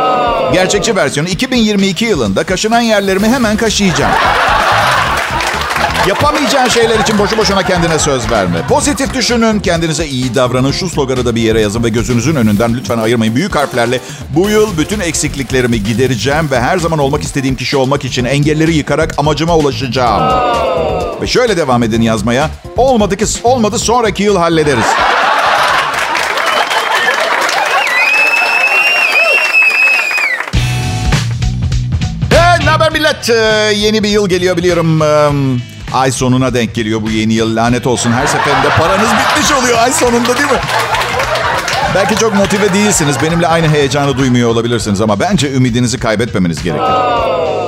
Gerçekçi 0.53 0.95
versiyonu 0.95 1.29
2022 1.29 2.05
yılında 2.05 2.43
kaşınan 2.43 2.81
yerlerimi 2.81 3.27
hemen 3.27 3.57
kaşıyacağım. 3.57 4.11
Yapamayacağın 6.07 6.69
şeyler 6.69 6.99
için 6.99 7.19
boşu 7.19 7.37
boşuna 7.37 7.63
kendine 7.63 7.99
söz 7.99 8.31
verme. 8.31 8.67
Pozitif 8.67 9.13
düşünün, 9.13 9.59
kendinize 9.59 10.07
iyi 10.07 10.35
davranın. 10.35 10.71
Şu 10.71 10.89
sloganı 10.89 11.25
da 11.25 11.35
bir 11.35 11.41
yere 11.41 11.61
yazın 11.61 11.83
ve 11.83 11.89
gözünüzün 11.89 12.35
önünden 12.35 12.73
lütfen 12.73 12.97
ayırmayın. 12.97 13.35
Büyük 13.35 13.55
harflerle 13.55 13.99
bu 14.29 14.49
yıl 14.49 14.77
bütün 14.77 14.99
eksikliklerimi 14.99 15.83
gidereceğim 15.83 16.51
ve 16.51 16.61
her 16.61 16.77
zaman 16.77 16.99
olmak 16.99 17.23
istediğim 17.23 17.55
kişi 17.55 17.77
olmak 17.77 18.05
için 18.05 18.25
engelleri 18.25 18.75
yıkarak 18.75 19.13
amacıma 19.17 19.57
ulaşacağım. 19.57 20.23
Ve 21.21 21.27
şöyle 21.27 21.57
devam 21.57 21.83
edin 21.83 22.01
yazmaya. 22.01 22.49
Olmadı 22.77 23.17
ki 23.17 23.25
olmadı 23.43 23.79
sonraki 23.79 24.23
yıl 24.23 24.37
hallederiz. 24.37 24.85
Hey, 32.29 32.65
ne 32.65 32.69
haber 32.69 32.91
millet? 32.91 33.29
Ee, 33.29 33.33
yeni 33.75 34.03
bir 34.03 34.09
yıl 34.09 34.29
geliyor 34.29 34.57
biliyorum. 34.57 35.01
Ee, 35.01 35.74
ay 35.93 36.11
sonuna 36.11 36.53
denk 36.53 36.75
geliyor 36.75 37.01
bu 37.01 37.09
yeni 37.09 37.33
yıl. 37.33 37.55
Lanet 37.55 37.87
olsun 37.87 38.11
her 38.11 38.27
seferinde 38.27 38.69
paranız 38.79 39.09
bitmiş 39.09 39.51
oluyor 39.51 39.77
ay 39.77 39.91
sonunda 39.91 40.37
değil 40.37 40.51
mi? 40.51 40.59
Belki 41.95 42.15
çok 42.15 42.35
motive 42.35 42.73
değilsiniz. 42.73 43.21
Benimle 43.23 43.47
aynı 43.47 43.67
heyecanı 43.67 44.17
duymuyor 44.17 44.49
olabilirsiniz 44.49 45.01
ama 45.01 45.19
bence 45.19 45.51
ümidinizi 45.53 45.99
kaybetmemeniz 45.99 46.63
gerekir. 46.63 46.85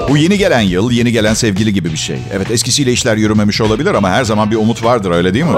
Bu 0.10 0.18
yeni 0.18 0.38
gelen 0.38 0.62
yıl, 0.62 0.92
yeni 0.92 1.12
gelen 1.12 1.34
sevgili 1.34 1.74
gibi 1.74 1.92
bir 1.92 1.98
şey. 1.98 2.18
Evet 2.34 2.52
eskisiyle 2.52 2.92
işler 2.92 3.16
yürümemiş 3.18 3.62
olabilir 3.62 3.94
ama 3.96 4.10
her 4.10 4.24
zaman 4.24 4.52
bir 4.52 4.56
umut 4.56 4.84
vardır 4.84 5.12
öyle 5.12 5.34
değil 5.34 5.46
mi? 5.46 5.56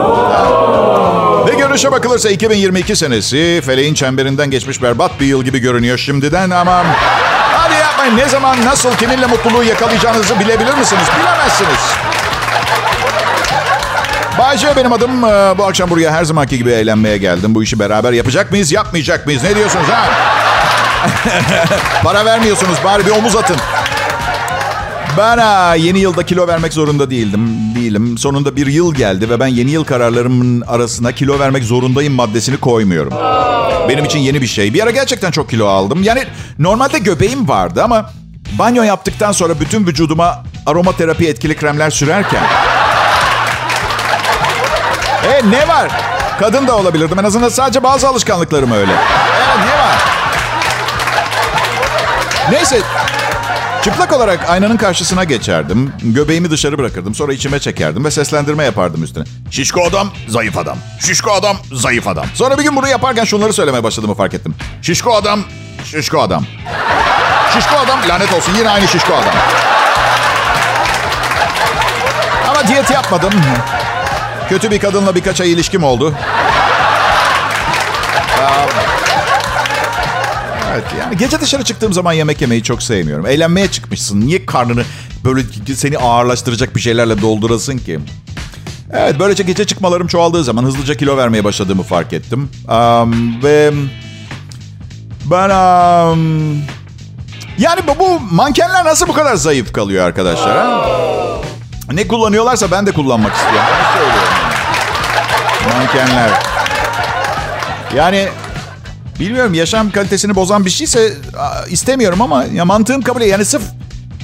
Ve 1.48 1.56
görüşe 1.56 1.92
bakılırsa 1.92 2.30
2022 2.30 2.96
senesi 2.96 3.62
feleğin 3.66 3.94
çemberinden 3.94 4.52
geçmiş 4.52 4.82
berbat 4.82 5.20
bir 5.20 5.26
yıl 5.26 5.44
gibi 5.44 5.60
görünüyor 5.60 5.98
şimdiden 5.98 6.50
ama... 6.50 6.84
Hadi 7.54 7.74
yapmayın 7.74 8.18
ne 8.18 8.30
zaman 8.30 8.66
nasıl 8.66 8.96
kiminle 8.96 9.26
mutluluğu 9.26 9.64
yakalayacağınızı 9.64 10.40
bilebilir 10.40 10.74
misiniz? 10.78 11.08
Bilemezsiniz. 11.20 11.80
Bayce 14.40 14.76
benim 14.76 14.94
adım. 14.94 15.24
Ee, 15.24 15.58
Bu 15.58 15.64
akşam 15.66 15.90
buraya 15.90 16.12
her 16.12 16.24
zamanki 16.24 16.58
gibi 16.58 16.72
eğlenmeye 16.72 17.18
geldim. 17.18 17.56
Bu 17.56 17.64
işi 17.64 17.80
beraber 17.80 18.14
yapacak 18.14 18.52
mıyız, 18.52 18.72
yapmayacak 18.72 19.26
mıyız? 19.26 19.44
Ne 19.44 19.56
diyorsunuz 19.56 19.86
ha? 19.88 20.10
Para 22.04 22.26
vermiyorsunuz. 22.26 22.78
Bari 22.84 23.06
bir 23.06 23.12
omuz 23.12 23.36
atın. 23.36 23.58
Ben 25.18 25.38
ha, 25.38 25.76
yeni 25.76 26.00
yılda 26.00 26.26
kilo 26.26 26.48
vermek 26.48 26.74
zorunda 26.74 27.10
değildim. 27.10 27.50
Değilim. 27.76 28.18
Sonunda 28.18 28.56
bir 28.56 28.68
yıl 28.68 28.96
geldi 28.96 29.30
ve 29.30 29.40
ben 29.40 29.48
yeni 29.48 29.72
yıl 29.72 29.84
kararlarımın 29.84 30.62
arasına 30.62 31.12
kilo 31.12 31.40
vermek 31.40 31.64
zorundayım 31.64 32.14
maddesini 32.14 32.58
koymuyorum. 32.58 33.14
Benim 33.90 34.06
için 34.06 34.20
yeni 34.20 34.42
bir 34.42 34.48
şey. 34.48 34.74
Bir 34.74 34.84
ara 34.84 34.92
gerçekten 34.92 35.32
çok 35.32 35.50
kilo 35.50 35.68
aldım. 35.68 36.04
Yani 36.04 36.24
normalde 36.60 37.00
göbeğim 37.00 37.48
vardı 37.50 37.84
ama 37.84 38.10
banyo 38.60 38.84
yaptıktan 38.84 39.32
sonra 39.32 39.60
bütün 39.60 39.88
vücuduma 39.88 40.44
aromaterapi 40.66 41.28
etkili 41.28 41.56
kremler 41.56 41.90
sürerken 41.90 42.44
ne 45.44 45.68
var? 45.68 45.92
Kadın 46.40 46.68
da 46.68 46.78
olabilirdim. 46.78 47.20
En 47.20 47.24
azından 47.24 47.50
sadece 47.50 47.84
bazı 47.84 48.08
alışkanlıklarım 48.08 48.72
öyle. 48.72 48.92
Evet 48.92 49.66
ne 49.66 49.80
var? 49.80 49.96
Neyse. 52.52 52.82
Çıplak 53.84 54.14
olarak 54.14 54.50
aynanın 54.50 54.78
karşısına 54.78 55.24
geçerdim. 55.24 55.94
Göbeğimi 56.04 56.52
dışarı 56.52 56.78
bırakırdım. 56.78 57.16
Sonra 57.16 57.34
içime 57.34 57.60
çekerdim 57.60 58.06
ve 58.06 58.12
seslendirme 58.12 58.64
yapardım 58.64 59.04
üstüne. 59.04 59.24
Şişko 59.52 59.84
adam, 59.86 60.10
zayıf 60.28 60.58
adam. 60.58 60.78
Şişko 61.00 61.32
adam, 61.32 61.58
zayıf 61.74 62.08
adam. 62.08 62.26
Sonra 62.34 62.58
bir 62.58 62.64
gün 62.64 62.76
bunu 62.76 62.88
yaparken 62.88 63.24
şunları 63.24 63.54
söylemeye 63.54 63.84
başladığımı 63.84 64.16
fark 64.16 64.34
ettim. 64.34 64.56
Şişko 64.82 65.16
adam, 65.16 65.40
şişko 65.86 66.22
adam. 66.22 66.46
Şişko 67.54 67.76
adam, 67.76 68.00
lanet 68.10 68.34
olsun 68.34 68.54
yine 68.58 68.70
aynı 68.70 68.88
şişko 68.88 69.14
adam. 69.14 69.34
Ama 72.50 72.68
diyet 72.68 72.92
yapmadım. 72.92 73.34
Kötü 74.50 74.72
bir 74.72 74.80
kadınla 74.80 75.16
birkaç 75.16 75.42
ay 75.42 75.52
ilişkim 75.52 75.84
oldu. 75.84 76.16
Evet 80.74 80.84
yani 81.00 81.18
gece 81.18 81.42
dışarı 81.42 81.64
çıktığım 81.64 81.94
zaman 81.94 82.14
yemek 82.14 82.42
yemeyi 82.42 82.64
çok 82.64 82.84
sevmiyorum. 82.84 83.26
Eğlenmeye 83.26 83.72
çıkmışsın. 83.72 84.22
Niye 84.22 84.46
karnını 84.46 84.84
böyle 85.26 85.42
seni 85.76 85.98
ağırlaştıracak 85.98 86.76
bir 86.76 86.82
şeylerle 86.82 87.22
doldurasın 87.22 87.78
ki? 87.78 88.00
Evet 88.94 89.16
böylece 89.20 89.44
gece 89.44 89.66
çıkmalarım 89.66 90.08
çoğaldığı 90.08 90.44
zaman 90.44 90.64
hızlıca 90.64 90.96
kilo 90.96 91.18
vermeye 91.18 91.44
başladığımı 91.44 91.84
fark 91.84 92.14
ettim. 92.14 92.50
Um, 92.68 93.44
ve 93.44 93.72
ben 95.26 95.50
um, 95.50 96.58
yani 97.58 97.82
bu, 98.00 98.20
mankenler 98.32 98.86
nasıl 98.86 99.08
bu 99.08 99.14
kadar 99.14 99.36
zayıf 99.36 99.74
kalıyor 99.74 100.06
arkadaşlar? 100.06 100.58
Ha? 100.58 101.00
Ne 101.92 102.08
kullanıyorlarsa 102.08 102.72
ben 102.72 102.86
de 102.86 102.92
kullanmak 102.92 103.36
istiyorum. 103.36 103.70
Mankenler. 105.78 106.30
Yani 107.96 108.30
bilmiyorum 109.20 109.54
yaşam 109.54 109.92
kalitesini 109.92 110.36
bozan 110.36 110.66
bir 110.66 110.70
şeyse 110.70 111.14
istemiyorum 111.70 112.22
ama 112.22 112.44
ya 112.44 112.66
mantığım 112.66 113.02
kabul 113.02 113.22
ediyor. 113.22 113.32
Yani 113.32 113.46
sırf 113.46 113.62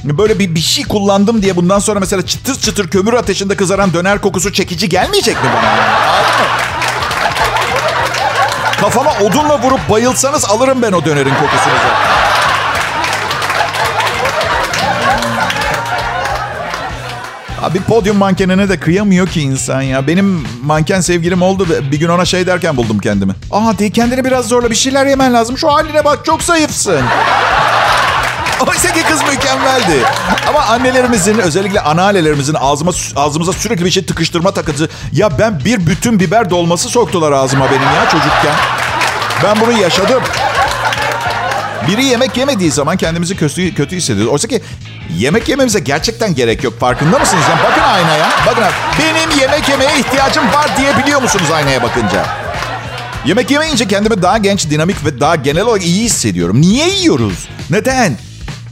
böyle 0.04 0.40
bir, 0.40 0.56
bir 0.56 0.60
şey 0.60 0.84
kullandım 0.84 1.42
diye 1.42 1.56
bundan 1.56 1.80
sonra 1.80 2.00
mesela 2.00 2.26
çıtır 2.26 2.60
çıtır 2.60 2.88
kömür 2.90 3.14
ateşinde 3.14 3.56
kızaran 3.56 3.94
döner 3.94 4.22
kokusu 4.22 4.54
çekici 4.54 4.90
gelmeyecek 4.90 5.36
mi 5.36 5.50
bana? 5.58 5.76
Kafama 8.82 9.12
odunla 9.12 9.62
vurup 9.62 9.90
bayılsanız 9.90 10.46
alırım 10.46 10.82
ben 10.82 10.92
o 10.92 11.06
dönerin 11.06 11.34
kokusunu 11.34 11.74
zaten. 11.74 12.25
Abi 17.66 17.80
podyum 17.80 18.18
mankenine 18.18 18.70
de 18.70 18.80
kıyamıyor 18.80 19.28
ki 19.28 19.42
insan 19.42 19.82
ya. 19.82 20.08
Benim 20.08 20.48
manken 20.64 21.02
sevgilim 21.02 21.42
oldu 21.42 21.68
bir 21.92 22.00
gün 22.00 22.10
ona 22.10 22.26
şey 22.26 22.48
derken 22.48 22.78
buldum 22.78 23.00
kendimi. 23.00 23.34
Aa 23.52 23.78
de 23.80 23.90
kendini 23.90 24.26
biraz 24.26 24.48
zorla 24.48 24.70
bir 24.70 24.76
şeyler 24.76 25.06
yemen 25.06 25.34
lazım. 25.34 25.58
Şu 25.58 25.74
haline 25.74 26.06
bak 26.06 26.26
çok 26.26 26.44
zayıfsın. 26.44 27.02
Oysa 28.68 28.94
ki 28.94 29.04
kız 29.04 29.22
mükemmeldi. 29.22 30.04
Ama 30.50 30.60
annelerimizin 30.60 31.38
özellikle 31.38 31.82
anneannelerimizin 31.82 32.56
ağzıma, 32.60 32.92
ağzımıza 33.16 33.54
sürekli 33.54 33.86
bir 33.86 33.92
şey 33.92 34.06
tıkıştırma 34.06 34.52
takıntı. 34.52 34.90
Ya 35.12 35.40
ben 35.40 35.60
bir 35.66 35.88
bütün 35.88 36.20
biber 36.20 36.50
dolması 36.50 36.90
soktular 36.90 37.32
ağzıma 37.32 37.66
benim 37.72 37.82
ya 37.96 38.10
çocukken. 38.10 38.56
Ben 39.44 39.62
bunu 39.62 39.82
yaşadım. 39.82 40.24
Biri 41.88 42.06
yemek 42.06 42.38
yemediği 42.38 42.72
zaman 42.72 42.98
kendimizi 42.98 43.36
kötü, 43.36 43.76
kötü 43.76 43.96
hissediyoruz. 43.96 44.34
Oysa 44.34 44.48
ki 44.48 44.62
yemek 45.18 45.50
yememize 45.50 45.80
gerçekten 45.80 46.36
gerek 46.36 46.64
yok. 46.64 46.80
Farkında 46.80 47.20
mısınız? 47.20 47.44
Yani 47.50 47.60
bakın 47.64 47.82
aynaya. 47.82 48.30
Bakın 48.48 48.64
benim 49.00 49.40
yemek 49.40 49.70
yemeye 49.70 50.00
ihtiyacım 50.00 50.44
var 50.54 50.78
diyebiliyor 50.78 51.22
musunuz 51.22 51.52
aynaya 51.54 51.84
bakınca? 51.84 52.26
Yemek 53.26 53.52
yemeyince 53.52 53.88
kendimi 53.88 54.22
daha 54.22 54.38
genç, 54.38 54.70
dinamik 54.70 55.06
ve 55.06 55.20
daha 55.20 55.36
genel 55.36 55.66
olarak 55.66 55.86
iyi 55.86 56.04
hissediyorum. 56.04 56.62
Niye 56.62 56.90
yiyoruz? 56.90 57.50
Neden? 57.70 58.18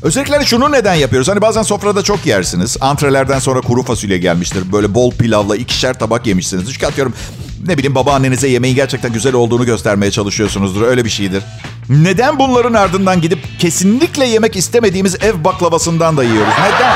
Özellikle 0.02 0.46
şunu 0.46 0.72
neden 0.72 0.94
yapıyoruz? 0.94 1.28
Hani 1.28 1.42
bazen 1.42 1.62
sofrada 1.62 2.04
çok 2.04 2.26
yersiniz. 2.26 2.78
Antrelerden 2.82 3.40
sonra 3.40 3.62
kuru 3.62 3.84
fasulye 3.84 4.18
gelmiştir. 4.18 4.72
Böyle 4.72 4.94
bol 4.94 5.12
pilavla 5.12 5.56
ikişer 5.56 6.00
tabak 6.00 6.28
yemişsiniz. 6.28 6.74
Çünkü 6.74 6.86
atıyorum 6.86 7.14
ne 7.68 7.78
bileyim 7.78 7.96
babaannenize 7.96 8.48
yemeğin 8.48 8.76
gerçekten 8.76 9.14
güzel 9.14 9.34
olduğunu 9.34 9.66
göstermeye 9.66 10.12
çalışıyorsunuzdur. 10.12 10.82
Öyle 10.82 11.06
bir 11.06 11.10
şeydir. 11.10 11.44
Neden 11.90 12.40
bunların 12.40 12.74
ardından 12.74 13.22
gidip 13.22 13.40
kesinlikle 13.60 14.26
yemek 14.26 14.56
istemediğimiz 14.56 15.16
ev 15.24 15.44
baklavasından 15.44 16.18
da 16.18 16.24
yiyoruz? 16.24 16.54
Neden? 16.60 16.94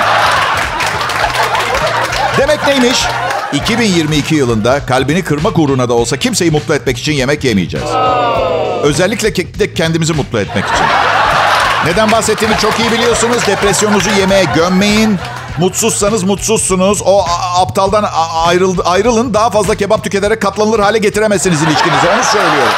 Demek 2.38 2.68
neymiş? 2.68 3.06
2022 3.54 4.36
yılında 4.36 4.86
kalbini 4.86 5.24
kırmak 5.24 5.60
uğruna 5.60 5.90
da 5.90 5.94
olsa 5.94 6.18
kimseyi 6.18 6.52
mutlu 6.52 6.76
etmek 6.76 6.98
için 6.98 7.14
yemek 7.14 7.44
yemeyeceğiz. 7.44 7.90
Özellikle 8.84 9.36
de 9.36 9.74
kendimizi 9.74 10.14
mutlu 10.14 10.40
etmek 10.40 10.66
için. 10.66 10.86
Neden 11.86 12.12
bahsettiğimi 12.12 12.58
çok 12.58 12.80
iyi 12.80 12.92
biliyorsunuz. 12.92 13.48
Depresyonunuzu 13.48 14.10
yemeğe 14.20 14.44
gömmeyin. 14.56 15.18
Mutsuzsanız 15.60 16.24
mutsuzsunuz. 16.24 17.02
O 17.06 17.26
aptaldan 17.56 18.06
ayrıl, 18.46 18.78
ayrılın. 18.86 19.34
Daha 19.34 19.50
fazla 19.50 19.76
kebap 19.76 20.04
tüketerek 20.04 20.42
katlanılır 20.42 20.80
hale 20.80 20.98
getiremezsiniz 20.98 21.62
ilişkinizi. 21.62 22.08
Onu 22.16 22.24
söylüyorum. 22.24 22.74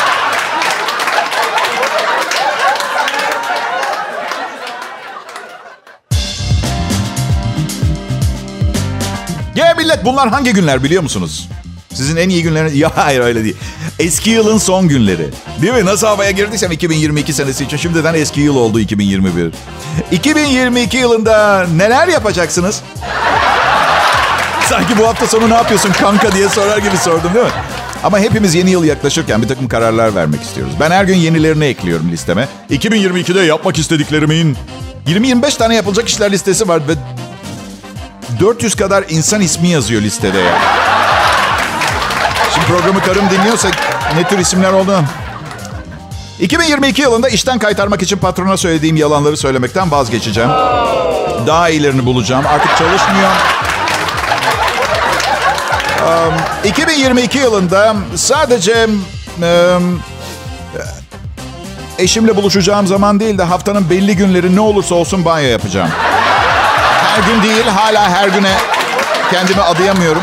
Ya 9.55 9.73
millet 9.77 10.05
bunlar 10.05 10.29
hangi 10.29 10.53
günler 10.53 10.83
biliyor 10.83 11.03
musunuz? 11.03 11.49
Sizin 11.93 12.15
en 12.15 12.29
iyi 12.29 12.43
günleriniz... 12.43 12.75
Ya 12.79 12.91
hayır 12.95 13.19
öyle 13.19 13.43
değil. 13.43 13.57
Eski 13.99 14.29
yılın 14.29 14.57
son 14.57 14.87
günleri. 14.87 15.27
Değil 15.61 15.73
mi? 15.73 15.85
Nasıl 15.85 16.07
havaya 16.07 16.31
girdiysem 16.31 16.71
2022 16.71 17.33
senesi 17.33 17.63
için 17.63 17.77
şimdiden 17.77 18.13
eski 18.13 18.41
yıl 18.41 18.55
oldu 18.55 18.79
2021. 18.79 19.51
2022 20.11 20.97
yılında 20.97 21.65
neler 21.75 22.07
yapacaksınız? 22.07 22.81
Sanki 24.69 24.97
bu 24.97 25.07
hafta 25.07 25.27
sonu 25.27 25.49
ne 25.49 25.53
yapıyorsun 25.53 25.91
kanka 25.91 26.31
diye 26.31 26.49
sorar 26.49 26.77
gibi 26.77 26.97
sordum 26.97 27.33
değil 27.33 27.45
mi? 27.45 27.51
Ama 28.03 28.19
hepimiz 28.19 28.55
yeni 28.55 28.71
yıl 28.71 28.83
yaklaşırken 28.83 29.41
bir 29.41 29.47
takım 29.47 29.67
kararlar 29.67 30.15
vermek 30.15 30.41
istiyoruz. 30.41 30.73
Ben 30.79 30.91
her 30.91 31.03
gün 31.03 31.15
yenilerini 31.15 31.65
ekliyorum 31.65 32.11
listeme. 32.11 32.47
2022'de 32.69 33.39
yapmak 33.39 33.77
istediklerimin 33.77 34.57
20-25 35.07 35.57
tane 35.57 35.75
yapılacak 35.75 36.09
işler 36.09 36.31
listesi 36.31 36.67
var 36.67 36.81
ve 36.87 36.93
400 38.39 38.75
kadar 38.75 39.03
insan 39.09 39.41
ismi 39.41 39.67
yazıyor 39.67 40.01
listede 40.01 40.37
ya. 40.39 40.59
Şimdi 40.61 40.88
programı 42.79 43.01
karım 43.01 43.29
dinliyorsa 43.29 43.69
ne 44.15 44.23
tür 44.27 44.39
isimler 44.39 44.73
olduğunu. 44.73 45.03
2022 46.39 47.01
yılında 47.01 47.29
işten 47.29 47.59
kaytarmak 47.59 48.01
için 48.01 48.17
patrona 48.17 48.57
söylediğim 48.57 48.95
yalanları 48.95 49.37
söylemekten 49.37 49.91
vazgeçeceğim. 49.91 50.49
Daha 51.47 51.69
iyilerini 51.69 52.05
bulacağım. 52.05 52.45
Artık 52.47 52.77
çalışmıyor. 52.77 53.31
Um, 56.07 56.33
2022 56.63 57.37
yılında 57.37 57.95
sadece 58.15 58.87
eşimle 61.97 62.35
buluşacağım 62.35 62.87
zaman 62.87 63.19
değil 63.19 63.37
de 63.37 63.43
haftanın 63.43 63.89
belli 63.89 64.15
günleri 64.15 64.55
ne 64.55 64.61
olursa 64.61 64.95
olsun 64.95 65.25
banyo 65.25 65.47
yapacağım. 65.47 65.89
Her 67.01 67.33
gün 67.33 67.43
değil, 67.43 67.65
hala 67.67 68.09
her 68.09 68.27
güne 68.27 68.53
kendimi 69.31 69.61
adayamıyorum. 69.61 70.21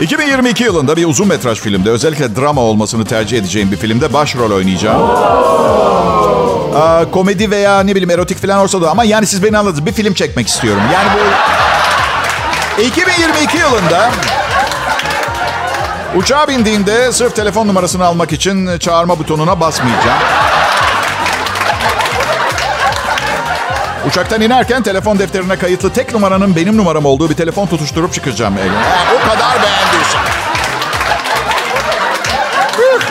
2022 0.00 0.64
yılında 0.64 0.96
bir 0.96 1.06
uzun 1.06 1.28
metraj 1.28 1.60
filmde 1.60 1.90
özellikle 1.90 2.36
drama 2.36 2.60
olmasını 2.60 3.04
tercih 3.04 3.38
edeceğim 3.38 3.72
bir 3.72 3.76
filmde 3.76 4.12
başrol 4.12 4.50
oynayacağım. 4.50 5.02
Aa, 6.76 7.10
komedi 7.10 7.50
veya 7.50 7.80
ne 7.80 7.90
bileyim 7.90 8.10
erotik 8.10 8.38
falan 8.38 8.58
olsa 8.58 8.82
da 8.82 8.90
ama 8.90 9.04
yani 9.04 9.26
siz 9.26 9.42
beni 9.42 9.58
anladınız. 9.58 9.86
Bir 9.86 9.92
film 9.92 10.14
çekmek 10.14 10.48
istiyorum. 10.48 10.82
Yani 10.94 11.08
bu 12.78 12.82
2022 12.82 13.56
yılında 13.56 14.10
uçağa 16.16 16.48
bindiğimde 16.48 17.12
sırf 17.12 17.36
telefon 17.36 17.68
numarasını 17.68 18.04
almak 18.04 18.32
için 18.32 18.78
çağırma 18.78 19.18
butonuna 19.18 19.60
basmayacağım. 19.60 20.18
Uçaktan 24.08 24.40
inerken 24.40 24.82
telefon 24.82 25.18
defterine 25.18 25.56
kayıtlı 25.56 25.92
tek 25.92 26.12
numaranın 26.12 26.56
benim 26.56 26.76
numaram 26.76 27.04
olduğu 27.04 27.30
bir 27.30 27.34
telefon 27.34 27.66
tutuşturup 27.66 28.14
çıkacağım. 28.14 28.56
Ha, 28.56 28.62
o 29.14 29.28
kadar 29.28 29.62
beğendiysen. 29.62 30.22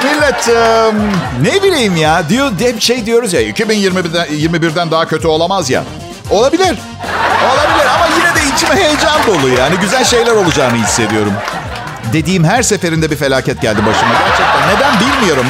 Millet 0.03 0.49
ne 1.41 1.63
bileyim 1.63 1.95
ya 1.95 2.29
diyor 2.29 2.51
hep 2.60 2.81
şey 2.81 3.05
diyoruz 3.05 3.33
ya 3.33 3.41
2021'den 3.41 4.27
21'den 4.27 4.91
daha 4.91 5.07
kötü 5.07 5.27
olamaz 5.27 5.69
ya. 5.69 5.83
Olabilir. 6.29 6.75
Olabilir 7.45 7.88
ama 7.95 8.07
yine 8.17 8.36
de 8.36 8.55
içime 8.55 8.75
heyecan 8.75 9.19
dolu 9.27 9.49
yani 9.49 9.75
güzel 9.81 10.03
şeyler 10.05 10.31
olacağını 10.31 10.75
hissediyorum. 10.75 11.33
Dediğim 12.13 12.43
her 12.43 12.63
seferinde 12.63 13.12
bir 13.12 13.15
felaket 13.15 13.62
geldi 13.62 13.79
başıma 13.86 14.13
gerçekten. 14.13 14.75
Neden 14.75 14.93
bilmiyorum. 14.99 15.45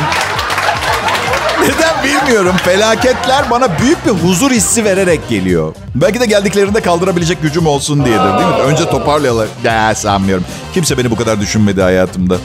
Neden 1.67 2.03
bilmiyorum. 2.03 2.55
Felaketler 2.65 3.49
bana 3.49 3.79
büyük 3.79 4.05
bir 4.05 4.11
huzur 4.11 4.51
hissi 4.51 4.85
vererek 4.85 5.29
geliyor. 5.29 5.75
Belki 5.95 6.19
de 6.19 6.25
geldiklerinde 6.25 6.81
kaldırabilecek 6.81 7.41
gücüm 7.41 7.67
olsun 7.67 8.05
diyedir 8.05 8.23
değil 8.23 8.47
mi? 8.47 8.53
Önce 8.65 8.89
toparlayalım. 8.89 9.47
Ya 9.63 9.95
sanmıyorum. 9.95 10.45
Kimse 10.73 10.97
beni 10.97 11.11
bu 11.11 11.15
kadar 11.15 11.41
düşünmedi 11.41 11.81
hayatımda. 11.81 12.37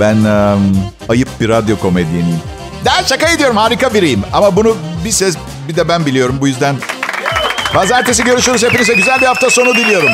Ben 0.00 0.16
um, 0.16 0.76
ayıp 1.08 1.28
bir 1.40 1.48
radyo 1.48 1.78
komedyeniyim. 1.78 2.40
Daha 2.84 3.02
şaka 3.04 3.28
ediyorum 3.28 3.56
harika 3.56 3.94
biriyim. 3.94 4.22
Ama 4.32 4.56
bunu 4.56 4.76
bir 5.04 5.10
ses 5.10 5.36
bir 5.68 5.76
de 5.76 5.88
ben 5.88 6.06
biliyorum. 6.06 6.38
Bu 6.40 6.48
yüzden 6.48 6.76
pazartesi 7.72 8.24
görüşürüz. 8.24 8.62
Hepinize 8.62 8.94
güzel 8.94 9.20
bir 9.20 9.26
hafta 9.26 9.50
sonu 9.50 9.74
diliyorum. 9.74 10.10